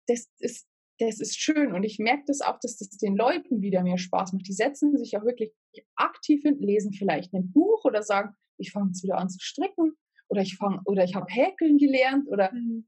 [0.08, 3.82] Das ist, das ist schön und ich merke das auch, dass das den Leuten wieder
[3.82, 4.46] mehr Spaß macht.
[4.46, 5.52] Die setzen sich auch wirklich
[5.94, 9.96] aktiv hin, lesen vielleicht ein Buch oder sagen, ich fange jetzt wieder an zu stricken
[10.28, 12.86] oder ich fange oder ich habe Häkeln gelernt oder mhm.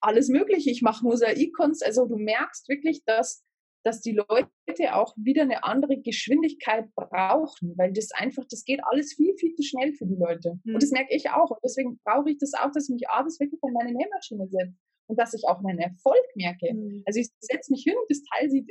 [0.00, 0.70] alles Mögliche.
[0.70, 1.84] Ich mache Mosaikkunst.
[1.84, 3.44] Also du merkst wirklich, dass
[3.84, 4.48] dass die Leute
[4.94, 9.62] auch wieder eine andere Geschwindigkeit brauchen, weil das einfach, das geht alles viel, viel zu
[9.62, 10.58] schnell für die Leute.
[10.64, 10.74] Mhm.
[10.74, 11.50] Und das merke ich auch.
[11.50, 14.74] Und deswegen brauche ich das auch, dass ich mich abends wirklich an meine Nähmaschine setze
[15.06, 16.72] und dass ich auch meinen Erfolg merke.
[16.72, 17.02] Mhm.
[17.04, 18.70] Also ich setze mich hin und das Teil sieht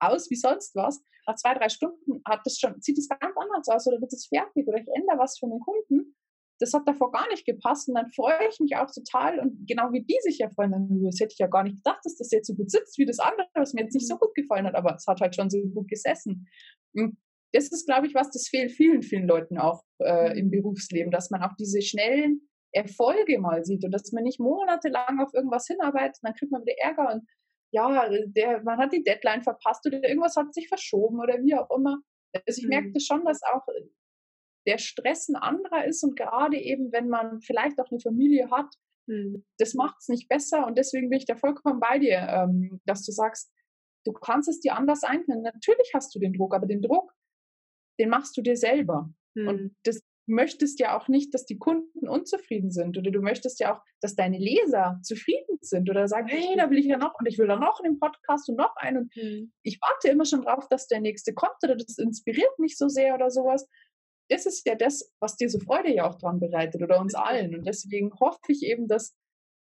[0.00, 1.02] aus wie sonst was.
[1.26, 4.26] Nach zwei, drei Stunden hat das schon, sieht es ganz anders aus oder wird es
[4.26, 6.14] fertig oder ich ändere was für einen Kunden.
[6.60, 9.92] das hat davor gar nicht gepasst und dann freue ich mich auch total und genau
[9.92, 12.30] wie die sich ja freuen, dann, das hätte ich ja gar nicht gedacht, dass das
[12.30, 14.20] jetzt so gut sitzt wie das andere, was mir jetzt nicht so mhm.
[14.20, 16.48] gut gefallen hat, aber es hat halt schon so gut gesessen.
[16.94, 17.16] Und
[17.52, 20.50] das ist, glaube ich, was, das fehlt vielen, vielen Leuten auch äh, im mhm.
[20.50, 25.32] Berufsleben, dass man auch diese schnellen Erfolge mal sieht und dass man nicht monatelang auf
[25.32, 27.22] irgendwas hinarbeitet, dann kriegt man wieder Ärger und
[27.72, 31.70] ja, der, man hat die Deadline verpasst oder irgendwas hat sich verschoben oder wie auch
[31.76, 31.98] immer.
[32.46, 32.70] Also ich mhm.
[32.70, 33.66] merkte schon, dass auch
[34.66, 38.74] der Stress ein anderer ist und gerade eben, wenn man vielleicht auch eine Familie hat,
[39.06, 39.44] mhm.
[39.58, 43.04] das macht es nicht besser und deswegen bin ich da vollkommen bei dir, ähm, dass
[43.04, 43.50] du sagst,
[44.04, 45.42] du kannst es dir anders einplanen.
[45.42, 47.12] Natürlich hast du den Druck, aber den Druck,
[47.98, 49.10] den machst du dir selber.
[49.34, 49.48] Mhm.
[49.48, 53.74] Und das möchtest ja auch nicht, dass die Kunden unzufrieden sind oder du möchtest ja
[53.74, 57.26] auch, dass deine Leser zufrieden sind oder sagen, hey, da will ich ja noch und
[57.26, 59.52] ich will da noch einen Podcast und noch einen und mhm.
[59.62, 63.14] ich warte immer schon drauf, dass der nächste kommt oder das inspiriert mich so sehr
[63.14, 63.68] oder sowas.
[64.30, 67.54] Das ist ja das, was dir so Freude ja auch dran bereitet oder uns allen
[67.54, 69.16] und deswegen hoffe ich eben, dass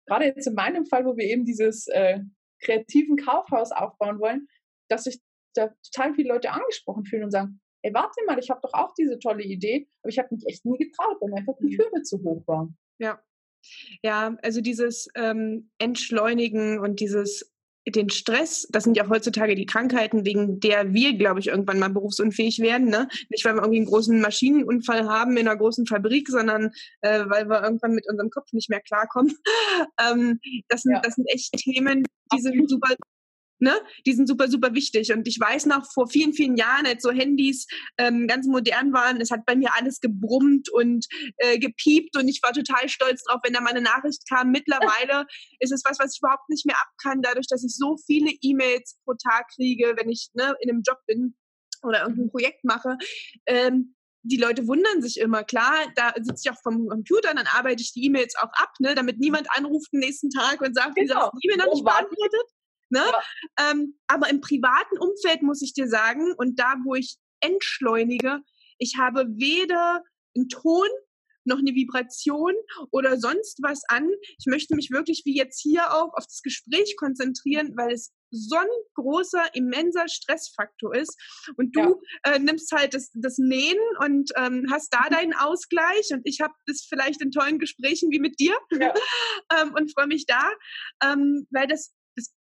[0.05, 2.20] gerade jetzt in meinem Fall, wo wir eben dieses äh,
[2.61, 4.47] kreativen Kaufhaus aufbauen wollen,
[4.89, 5.22] dass sich
[5.53, 8.93] da total viele Leute angesprochen fühlen und sagen, ey, warte mal, ich habe doch auch
[8.93, 11.79] diese tolle Idee, aber ich habe mich echt nie getraut, weil einfach die mhm.
[11.79, 12.69] Hürde zu hoch war.
[12.99, 13.21] Ja.
[14.03, 17.51] Ja, also dieses ähm, Entschleunigen und dieses
[17.89, 21.89] den Stress, das sind ja heutzutage die Krankheiten, wegen der wir, glaube ich, irgendwann mal
[21.89, 22.89] berufsunfähig werden.
[22.89, 23.07] Ne?
[23.29, 26.71] Nicht, weil wir irgendwie einen großen Maschinenunfall haben in einer großen Fabrik, sondern
[27.01, 29.33] äh, weil wir irgendwann mit unserem Kopf nicht mehr klarkommen.
[30.05, 31.01] ähm, das, sind, ja.
[31.01, 32.93] das sind echt Themen, die sind super
[33.60, 33.74] Ne?
[34.05, 35.12] Die sind super, super wichtig.
[35.12, 39.20] Und ich weiß noch, vor vielen, vielen Jahren, als so Handys ähm, ganz modern waren,
[39.20, 43.41] es hat bei mir alles gebrummt und äh, gepiept und ich war total stolz drauf,
[43.43, 44.51] wenn da mal eine Nachricht kam.
[44.51, 45.26] Mittlerweile
[45.60, 48.97] ist es was, was ich überhaupt nicht mehr abkann, dadurch, dass ich so viele E-Mails
[49.03, 51.36] pro Tag kriege, wenn ich ne, in einem Job bin
[51.84, 52.97] oder irgendein Projekt mache.
[53.45, 57.82] Ähm, die Leute wundern sich immer, klar, da sitze ich auch vom Computer, dann arbeite
[57.82, 61.32] ich die E-Mails auch ab, ne, damit niemand anruft den nächsten Tag und sagt, genau.
[61.41, 62.57] diese E-Mail noch nicht beantwortet.
[62.89, 63.03] Ne?
[63.03, 63.71] Ja.
[63.71, 68.41] Ähm, aber im privaten Umfeld muss ich dir sagen, und da, wo ich entschleunige,
[68.79, 70.03] ich habe weder
[70.35, 70.88] einen Ton
[71.47, 72.53] noch eine Vibration
[72.91, 74.07] oder sonst was an.
[74.38, 78.57] Ich möchte mich wirklich wie jetzt hier auch auf das Gespräch konzentrieren, weil es so
[78.57, 81.17] ein großer, immenser Stressfaktor ist.
[81.55, 82.33] Und du ja.
[82.33, 85.13] äh, nimmst halt das, das Nähen und ähm, hast da mhm.
[85.13, 88.93] deinen Ausgleich und ich habe das vielleicht in tollen Gesprächen wie mit dir ja.
[89.61, 90.51] ähm, und freue mich da,
[91.03, 91.93] ähm, weil das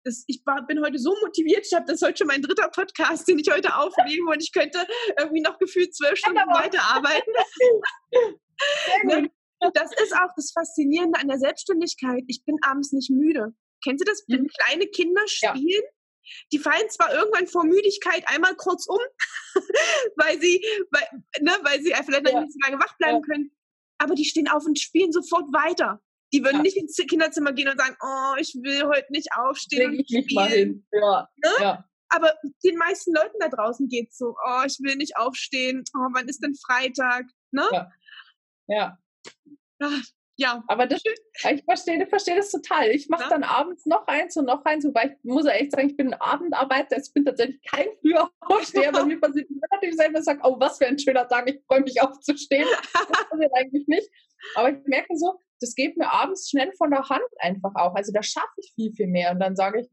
[0.04, 1.66] das, ich war, bin heute so motiviert.
[1.66, 4.86] Ich habe das heute schon mein dritter Podcast, den ich heute aufnehme und ich könnte
[5.18, 7.32] irgendwie noch gefühlt zwölf Stunden weiterarbeiten.
[9.04, 9.30] ne?
[9.74, 12.24] Das ist auch das Faszinierende an der Selbstständigkeit.
[12.26, 13.54] Ich bin abends nicht müde.
[13.84, 14.48] Kennen Sie das, wenn mhm.
[14.48, 15.82] kleine Kinder spielen?
[15.82, 15.90] Ja.
[16.52, 18.98] Die fallen zwar irgendwann vor Müdigkeit einmal kurz um,
[20.16, 21.06] weil sie, weil,
[21.40, 22.40] ne, weil sie vielleicht ja.
[22.40, 23.22] nicht so lange wach bleiben ja.
[23.22, 23.52] können,
[23.98, 26.00] aber die stehen auf und spielen sofort weiter.
[26.32, 26.62] Die würden ja.
[26.62, 29.92] nicht ins Kinderzimmer gehen und sagen, oh, ich will heute nicht aufstehen.
[29.92, 30.86] Leg ich mich mal hin.
[30.92, 31.28] Ja.
[31.36, 31.50] Ne?
[31.60, 31.84] ja.
[32.08, 36.08] Aber den meisten Leuten da draußen geht es so, oh, ich will nicht aufstehen, oh,
[36.12, 37.24] wann ist denn Freitag?
[37.52, 37.66] Ne?
[37.72, 37.90] Ja.
[38.68, 38.98] Ja.
[39.80, 40.02] Ach,
[40.36, 40.64] ja.
[40.66, 42.88] Aber das, ich verstehe, ich verstehe das total.
[42.90, 43.28] Ich mache ja.
[43.28, 46.12] dann abends noch eins und noch eins, wobei ich muss ja echt sagen, ich bin
[46.12, 48.92] ein Abendarbeiter, ich bin tatsächlich kein früher Aufsteher.
[48.92, 52.00] Bei mir passiert relativ selber sagt, oh, was für ein schöner Tag, ich freue mich
[52.00, 52.66] aufzustehen.
[52.92, 54.08] Das passiert eigentlich nicht.
[54.54, 57.94] Aber ich merke so, das geht mir abends schnell von der Hand einfach auch.
[57.94, 59.32] Also da schaffe ich viel, viel mehr.
[59.32, 59.88] Und dann sage ich,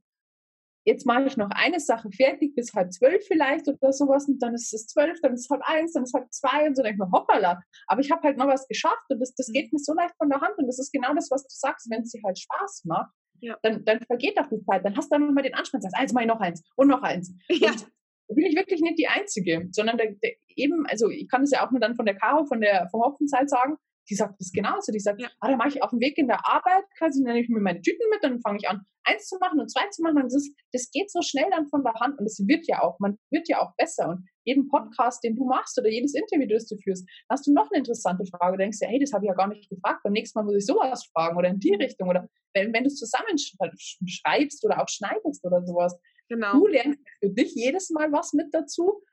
[0.86, 4.54] jetzt mache ich noch eine Sache fertig bis halb zwölf vielleicht oder sowas und dann
[4.54, 6.84] ist es zwölf, dann ist es halb eins, dann ist es halb zwei und so
[6.84, 7.62] denke ich mir, hoppala.
[7.88, 9.54] Aber ich habe halt noch was geschafft und das, das mhm.
[9.54, 11.90] geht mir so leicht von der Hand und das ist genau das, was du sagst,
[11.90, 13.12] wenn es dir halt Spaß macht,
[13.42, 13.58] ja.
[13.62, 16.14] dann, dann vergeht auch die Zeit, dann hast du dann nochmal den Anspruch, sagst, also
[16.14, 17.34] mache ich noch eins und noch eins.
[17.50, 17.72] Ja.
[17.72, 17.88] Und
[18.28, 21.52] da bin ich wirklich nicht die Einzige, sondern der, der eben, also ich kann es
[21.52, 23.78] ja auch nur dann von der Caro, von der vom Hoffenzeit sagen,
[24.10, 24.92] die sagt das genauso.
[24.92, 25.30] Die sagt, ja.
[25.40, 27.82] ah, da mache ich auf dem Weg in der Arbeit, quasi nehme ich mir meine
[27.82, 30.18] Tüten mit, dann fange ich an, eins zu machen und zwei zu machen.
[30.18, 32.82] Und das, ist, das geht so schnell dann von der Hand und es wird ja
[32.82, 34.10] auch, man wird ja auch besser.
[34.10, 37.70] Und jeden Podcast, den du machst oder jedes Interview, das du führst, hast du noch
[37.72, 38.58] eine interessante Frage.
[38.58, 40.02] Du denkst ja, hey, das habe ich ja gar nicht gefragt.
[40.04, 41.82] Beim nächsten Mal muss ich sowas fragen oder in die mhm.
[41.82, 42.10] Richtung.
[42.10, 45.98] Oder wenn, wenn du es zusammenschreibst oder auch schneidest oder sowas.
[46.30, 46.54] Genau.
[46.54, 49.04] Du lernst für dich jedes Mal was mit dazu.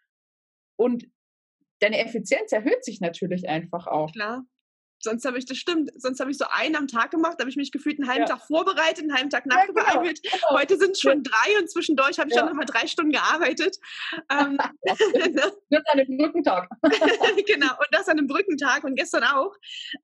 [0.78, 1.06] Und
[1.80, 4.12] deine Effizienz erhöht sich natürlich einfach auch.
[4.12, 4.44] Klar.
[4.98, 7.56] Sonst habe ich, das stimmt, sonst habe ich so einen am Tag gemacht, habe ich
[7.56, 8.36] mich gefühlt einen halben ja.
[8.36, 10.24] Tag vorbereitet, einen halben Tag nachbearbeitet.
[10.24, 10.60] Ja, genau, genau.
[10.60, 11.30] Heute sind es schon ja.
[11.30, 13.76] drei und zwischendurch habe ich dann noch mal drei Stunden gearbeitet.
[14.30, 16.68] Ähm, das an einem Brückentag.
[17.46, 19.54] genau, und das an einem Brückentag und gestern auch.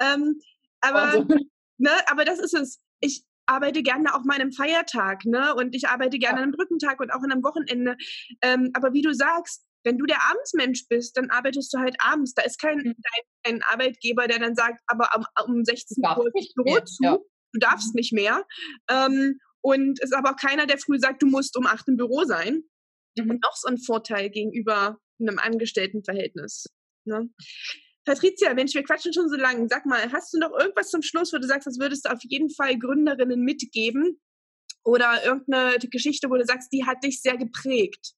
[0.00, 0.40] Ähm,
[0.80, 1.26] aber, also.
[1.78, 2.80] ne, aber das ist es.
[3.00, 5.54] Ich arbeite gerne auch mal an einem Feiertag, ne?
[5.54, 7.96] Und ich arbeite gerne an einem Brückentag und auch an einem Wochenende.
[8.40, 12.34] Ähm, aber wie du sagst, wenn du der Abendsmensch bist, dann arbeitest du halt abends.
[12.34, 12.94] Da ist kein, mhm.
[13.44, 17.18] dein, Arbeitgeber, der dann sagt, aber um, um 16 Uhr ist Büro mehr, zu, ja.
[17.52, 17.98] du darfst mhm.
[17.98, 18.44] nicht mehr.
[18.88, 21.96] Ähm, und es ist aber auch keiner, der früh sagt, du musst um 8 im
[21.96, 22.62] Büro sein.
[23.16, 23.30] Mhm.
[23.30, 26.66] Und noch so ein Vorteil gegenüber einem Angestelltenverhältnis.
[27.04, 27.28] Ne?
[28.04, 29.68] Patricia, Mensch, wir quatschen schon so lange.
[29.68, 32.18] Sag mal, hast du noch irgendwas zum Schluss, wo du sagst, das würdest du auf
[32.22, 34.20] jeden Fall Gründerinnen mitgeben?
[34.84, 38.14] Oder irgendeine Geschichte, wo du sagst, die hat dich sehr geprägt?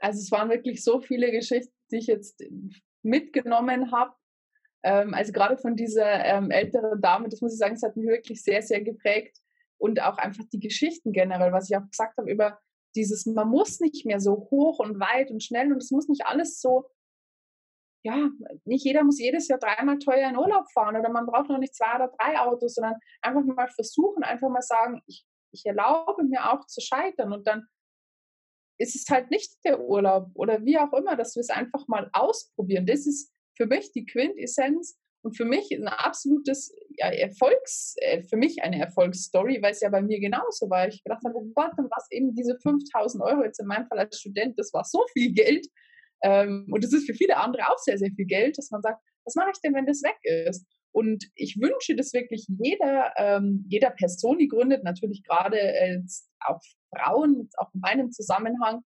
[0.00, 2.42] Also es waren wirklich so viele Geschichten, die ich jetzt
[3.02, 4.14] mitgenommen habe.
[4.82, 8.06] Ähm, also gerade von dieser ähm, älteren Dame, das muss ich sagen, es hat mich
[8.06, 9.38] wirklich sehr, sehr geprägt.
[9.78, 12.58] Und auch einfach die Geschichten generell, was ich auch gesagt habe über
[12.94, 16.26] dieses, man muss nicht mehr so hoch und weit und schnell und es muss nicht
[16.26, 16.90] alles so,
[18.02, 18.30] ja,
[18.64, 21.74] nicht jeder muss jedes Jahr dreimal teuer in Urlaub fahren oder man braucht noch nicht
[21.74, 26.50] zwei oder drei Autos, sondern einfach mal versuchen, einfach mal sagen, ich, ich erlaube mir
[26.50, 27.66] auch zu scheitern und dann
[28.80, 32.08] ist es halt nicht der Urlaub oder wie auch immer, dass wir es einfach mal
[32.12, 32.86] ausprobieren.
[32.86, 38.38] Das ist für mich die Quintessenz und für mich ein absolutes ja, Erfolgs, äh, für
[38.38, 40.88] mich eine Erfolgsstory, weil es ja bei mir genauso war.
[40.88, 44.18] Ich gedacht habe, oh Gott, was eben diese 5000 Euro jetzt in meinem Fall als
[44.18, 45.66] Student, das war so viel Geld.
[46.22, 49.02] Ähm, und das ist für viele andere auch sehr, sehr viel Geld, dass man sagt,
[49.26, 50.66] was mache ich denn, wenn das weg ist?
[50.92, 56.02] Und ich wünsche das wirklich jeder, ähm, jeder Person, die gründet, natürlich gerade äh,
[56.40, 56.60] auch
[56.94, 58.82] Frauen, auch in meinem Zusammenhang,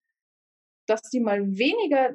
[0.86, 2.14] dass die mal weniger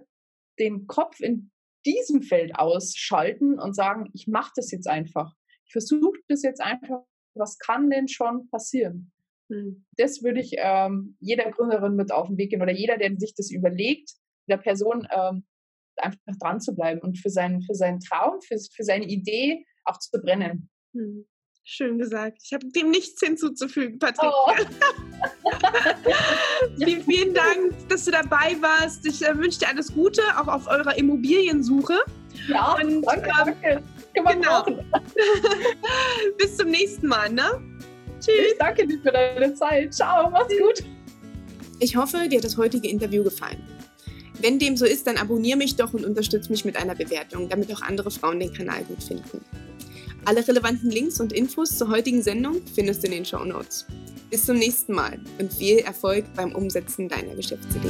[0.59, 1.51] den Kopf in
[1.85, 5.33] diesem Feld ausschalten und sagen, ich mache das jetzt einfach.
[5.65, 7.03] Ich versuche das jetzt einfach.
[7.35, 9.11] Was kann denn schon passieren?
[9.49, 9.85] Hm.
[9.97, 13.33] Das würde ich ähm, jeder Gründerin mit auf den Weg gehen oder jeder, der sich
[13.33, 14.11] das überlegt,
[14.47, 15.45] der Person ähm,
[15.97, 19.99] einfach dran zu bleiben und für seinen, für seinen Traum, für, für seine Idee auch
[19.99, 20.69] zu brennen.
[20.93, 21.25] Hm.
[21.63, 22.39] Schön gesagt.
[22.43, 24.31] Ich habe dem nichts hinzuzufügen, Patrick.
[24.31, 24.51] Oh.
[26.83, 29.05] vielen, vielen Dank, dass du dabei warst.
[29.05, 31.99] Ich äh, wünsche dir alles Gute, auch auf eurer Immobiliensuche.
[32.47, 33.29] Ja, Und, danke,
[33.63, 33.83] ähm,
[34.15, 34.39] danke.
[34.39, 34.65] Genau.
[36.39, 37.61] Bis zum nächsten Mal, ne?
[38.19, 38.51] Tschüss.
[38.51, 39.93] Ich danke dir für deine Zeit.
[39.93, 40.83] Ciao, mach's gut.
[41.79, 43.61] Ich hoffe, dir hat das heutige Interview gefallen.
[44.41, 47.73] Wenn dem so ist, dann abonniere mich doch und unterstütze mich mit einer Bewertung, damit
[47.73, 49.43] auch andere Frauen den Kanal gut finden.
[50.25, 53.85] Alle relevanten Links und Infos zur heutigen Sendung findest du in den Show Notes.
[54.29, 57.89] Bis zum nächsten Mal und viel Erfolg beim Umsetzen deiner Geschäftsidee.